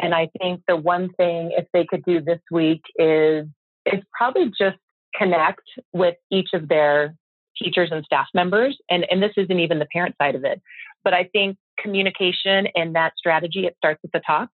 and 0.00 0.14
I 0.14 0.28
think 0.40 0.62
the 0.66 0.76
one 0.76 1.10
thing 1.14 1.52
if 1.56 1.66
they 1.72 1.84
could 1.84 2.04
do 2.04 2.20
this 2.20 2.40
week 2.50 2.82
is 2.96 3.46
is 3.86 4.00
probably 4.12 4.50
just 4.58 4.78
connect 5.14 5.62
with 5.92 6.16
each 6.30 6.50
of 6.54 6.68
their 6.68 7.14
teachers 7.60 7.90
and 7.92 8.04
staff 8.04 8.26
members. 8.34 8.76
And, 8.90 9.06
and 9.10 9.22
this 9.22 9.32
isn't 9.36 9.60
even 9.60 9.78
the 9.78 9.86
parent 9.92 10.14
side 10.20 10.34
of 10.34 10.44
it. 10.44 10.60
But 11.04 11.14
I 11.14 11.24
think 11.32 11.56
communication 11.78 12.68
and 12.74 12.94
that 12.94 13.12
strategy, 13.16 13.66
it 13.66 13.74
starts 13.78 14.00
at 14.04 14.12
the 14.12 14.20
top. 14.26 14.50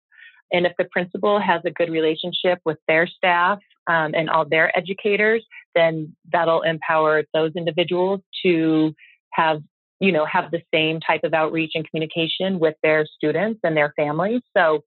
And 0.53 0.67
if 0.67 0.73
the 0.79 0.85
principal 0.85 1.41
has 1.41 1.63
a 1.65 1.71
good 1.71 1.91
relationship 1.91 2.61
with 2.65 2.79
their 2.87 3.07
staff 3.07 3.59
um, 3.87 4.15
and 4.15 4.31
all 4.31 4.45
their 4.45 4.77
educators, 4.77 5.45
then 5.75 6.15
that'll 6.33 6.63
empower 6.63 7.25
those 7.33 7.53
individuals 7.57 8.21
to 8.45 8.95
have, 9.33 9.63
you 10.01 10.13
know, 10.13 10.27
have 10.27 10.51
the 10.51 10.63
same 10.73 11.01
type 11.01 11.25
of 11.25 11.35
outreach 11.35 11.73
and 11.75 11.89
communication 11.89 12.61
with 12.61 12.77
their 12.83 13.07
students 13.07 13.61
and 13.65 13.77
their 13.77 13.93
families. 13.97 14.43
So 14.57 14.85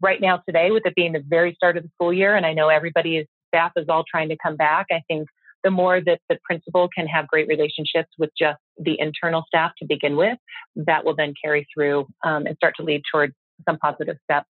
right 0.00 0.20
now 0.20 0.42
today, 0.46 0.70
with 0.70 0.84
it 0.86 0.94
being 0.94 1.12
the 1.12 1.24
very 1.26 1.54
start 1.54 1.76
of 1.76 1.82
the 1.82 1.90
school 1.94 2.12
year, 2.12 2.36
and 2.36 2.44
I 2.44 2.52
know 2.52 2.68
everybody's 2.68 3.26
staff 3.48 3.72
is 3.76 3.86
all 3.88 4.04
trying 4.08 4.28
to 4.28 4.36
come 4.42 4.56
back, 4.56 4.86
I 4.90 5.02
think 5.08 5.28
the 5.64 5.70
more 5.70 6.00
that 6.00 6.20
the 6.28 6.38
principal 6.44 6.88
can 6.96 7.06
have 7.06 7.26
great 7.26 7.48
relationships 7.48 8.10
with 8.18 8.30
just 8.38 8.58
the 8.78 8.98
internal 9.00 9.42
staff 9.48 9.72
to 9.78 9.86
begin 9.86 10.16
with, 10.16 10.38
that 10.76 11.04
will 11.04 11.16
then 11.16 11.34
carry 11.42 11.66
through 11.74 12.06
um, 12.24 12.46
and 12.46 12.56
start 12.56 12.74
to 12.76 12.82
lead 12.82 13.02
towards 13.10 13.34
some 13.68 13.78
positive 13.78 14.16
steps 14.24 14.48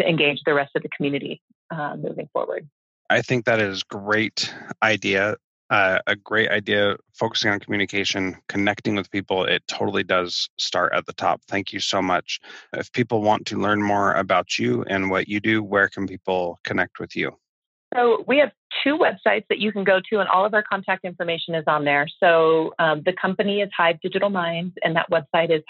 to 0.00 0.08
engage 0.08 0.40
the 0.46 0.54
rest 0.54 0.72
of 0.74 0.82
the 0.82 0.88
community 0.96 1.40
uh, 1.70 1.96
moving 1.96 2.28
forward. 2.32 2.68
I 3.10 3.22
think 3.22 3.44
that 3.44 3.60
is 3.60 3.82
great 3.84 4.52
idea 4.82 5.36
uh, 5.70 5.98
a 6.06 6.16
great 6.16 6.50
idea 6.50 6.96
focusing 7.14 7.50
on 7.50 7.60
communication 7.60 8.36
connecting 8.48 8.94
with 8.94 9.10
people 9.10 9.44
it 9.44 9.62
totally 9.66 10.02
does 10.02 10.48
start 10.56 10.92
at 10.94 11.06
the 11.06 11.12
top. 11.12 11.42
Thank 11.48 11.72
you 11.72 11.80
so 11.80 12.00
much. 12.00 12.40
If 12.72 12.92
people 12.92 13.22
want 13.22 13.46
to 13.46 13.58
learn 13.58 13.82
more 13.82 14.14
about 14.14 14.58
you 14.58 14.84
and 14.84 15.10
what 15.10 15.28
you 15.28 15.40
do 15.40 15.62
where 15.62 15.88
can 15.88 16.06
people 16.06 16.58
connect 16.64 16.98
with 16.98 17.14
you? 17.16 17.32
So 17.94 18.24
we 18.26 18.38
have 18.38 18.50
two 18.84 18.98
websites 18.98 19.44
that 19.48 19.58
you 19.58 19.72
can 19.72 19.84
go 19.84 20.00
to 20.10 20.20
and 20.20 20.28
all 20.28 20.44
of 20.44 20.52
our 20.52 20.62
contact 20.62 21.04
information 21.04 21.54
is 21.54 21.64
on 21.66 21.84
there. 21.84 22.06
So 22.20 22.74
um, 22.78 23.02
the 23.04 23.14
company 23.14 23.60
is 23.60 23.70
hive 23.76 24.00
digital 24.02 24.30
minds 24.30 24.74
and 24.82 24.96
that 24.96 25.10
website 25.10 25.50
is 25.50 25.62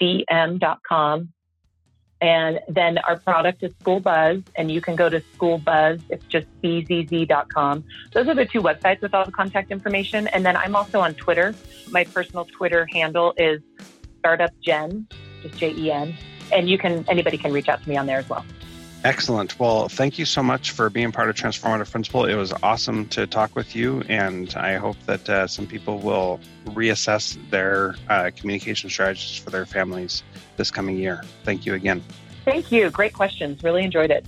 hivedm.com 0.00 1.32
and 2.22 2.60
then 2.68 2.98
our 2.98 3.16
product 3.18 3.64
is 3.64 3.72
School 3.80 3.98
Buzz, 3.98 4.42
and 4.54 4.70
you 4.70 4.80
can 4.80 4.94
go 4.94 5.08
to 5.08 5.20
School 5.34 5.58
Buzz. 5.58 6.00
It's 6.08 6.24
just 6.26 6.46
bzz.com. 6.62 7.84
Those 8.12 8.28
are 8.28 8.34
the 8.34 8.46
two 8.46 8.62
websites 8.62 9.00
with 9.00 9.12
all 9.12 9.24
the 9.24 9.32
contact 9.32 9.72
information. 9.72 10.28
And 10.28 10.46
then 10.46 10.56
I'm 10.56 10.76
also 10.76 11.00
on 11.00 11.14
Twitter. 11.14 11.52
My 11.90 12.04
personal 12.04 12.44
Twitter 12.44 12.86
handle 12.92 13.34
is 13.36 13.60
Startup 14.20 14.52
Jen, 14.60 15.08
just 15.42 15.58
J 15.58 15.72
E 15.72 15.90
N. 15.90 16.14
And 16.52 16.70
you 16.70 16.78
can 16.78 17.04
anybody 17.08 17.36
can 17.36 17.52
reach 17.52 17.68
out 17.68 17.82
to 17.82 17.88
me 17.88 17.96
on 17.96 18.06
there 18.06 18.18
as 18.18 18.28
well. 18.28 18.44
Excellent. 19.04 19.58
Well, 19.58 19.88
thank 19.88 20.16
you 20.16 20.24
so 20.24 20.44
much 20.44 20.70
for 20.70 20.88
being 20.88 21.10
part 21.10 21.28
of 21.28 21.34
Transformative 21.34 21.90
Principal. 21.90 22.24
It 22.24 22.36
was 22.36 22.52
awesome 22.62 23.08
to 23.08 23.26
talk 23.26 23.56
with 23.56 23.74
you, 23.74 24.02
and 24.08 24.54
I 24.54 24.76
hope 24.76 24.96
that 25.06 25.28
uh, 25.28 25.46
some 25.48 25.66
people 25.66 25.98
will 25.98 26.38
reassess 26.66 27.36
their 27.50 27.96
uh, 28.08 28.30
communication 28.36 28.88
strategies 28.90 29.36
for 29.36 29.50
their 29.50 29.66
families 29.66 30.22
this 30.56 30.70
coming 30.70 30.96
year. 30.96 31.22
Thank 31.42 31.66
you 31.66 31.74
again. 31.74 32.02
Thank 32.44 32.70
you. 32.70 32.90
Great 32.90 33.12
questions. 33.12 33.64
Really 33.64 33.82
enjoyed 33.82 34.12
it. 34.12 34.24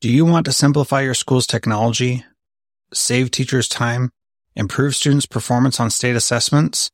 Do 0.00 0.10
you 0.10 0.24
want 0.24 0.46
to 0.46 0.52
simplify 0.52 1.00
your 1.02 1.14
school's 1.14 1.46
technology, 1.46 2.24
save 2.92 3.30
teachers 3.30 3.68
time, 3.68 4.10
improve 4.54 4.94
students' 4.94 5.26
performance 5.26 5.80
on 5.80 5.90
state 5.90 6.16
assessments? 6.16 6.90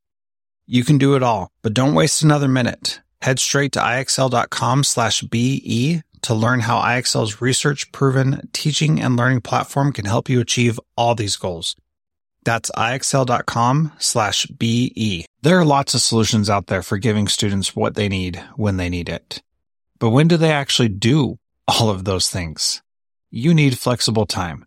You 0.66 0.84
can 0.84 0.98
do 0.98 1.14
it 1.14 1.22
all, 1.22 1.50
but 1.62 1.74
don't 1.74 1.94
waste 1.94 2.22
another 2.22 2.48
minute. 2.48 3.00
Head 3.20 3.38
straight 3.38 3.72
to 3.72 3.80
ixl.com 3.80 4.84
slash 4.84 5.22
BE 5.22 6.02
to 6.22 6.34
learn 6.34 6.60
how 6.60 6.80
IXL's 6.80 7.40
research 7.40 7.92
proven 7.92 8.48
teaching 8.52 9.00
and 9.00 9.16
learning 9.16 9.40
platform 9.42 9.92
can 9.92 10.04
help 10.04 10.28
you 10.28 10.40
achieve 10.40 10.80
all 10.96 11.14
these 11.14 11.36
goals. 11.36 11.76
That's 12.44 12.70
ixl.com 12.70 13.92
slash 13.98 14.46
BE. 14.46 15.26
There 15.42 15.58
are 15.58 15.64
lots 15.64 15.94
of 15.94 16.00
solutions 16.00 16.48
out 16.50 16.66
there 16.66 16.82
for 16.82 16.98
giving 16.98 17.28
students 17.28 17.76
what 17.76 17.94
they 17.94 18.08
need 18.08 18.42
when 18.56 18.76
they 18.76 18.88
need 18.88 19.08
it. 19.08 19.42
But 19.98 20.10
when 20.10 20.28
do 20.28 20.36
they 20.36 20.50
actually 20.50 20.88
do 20.88 21.38
all 21.68 21.90
of 21.90 22.04
those 22.04 22.28
things? 22.28 22.82
You 23.30 23.54
need 23.54 23.78
flexible 23.78 24.26
time. 24.26 24.66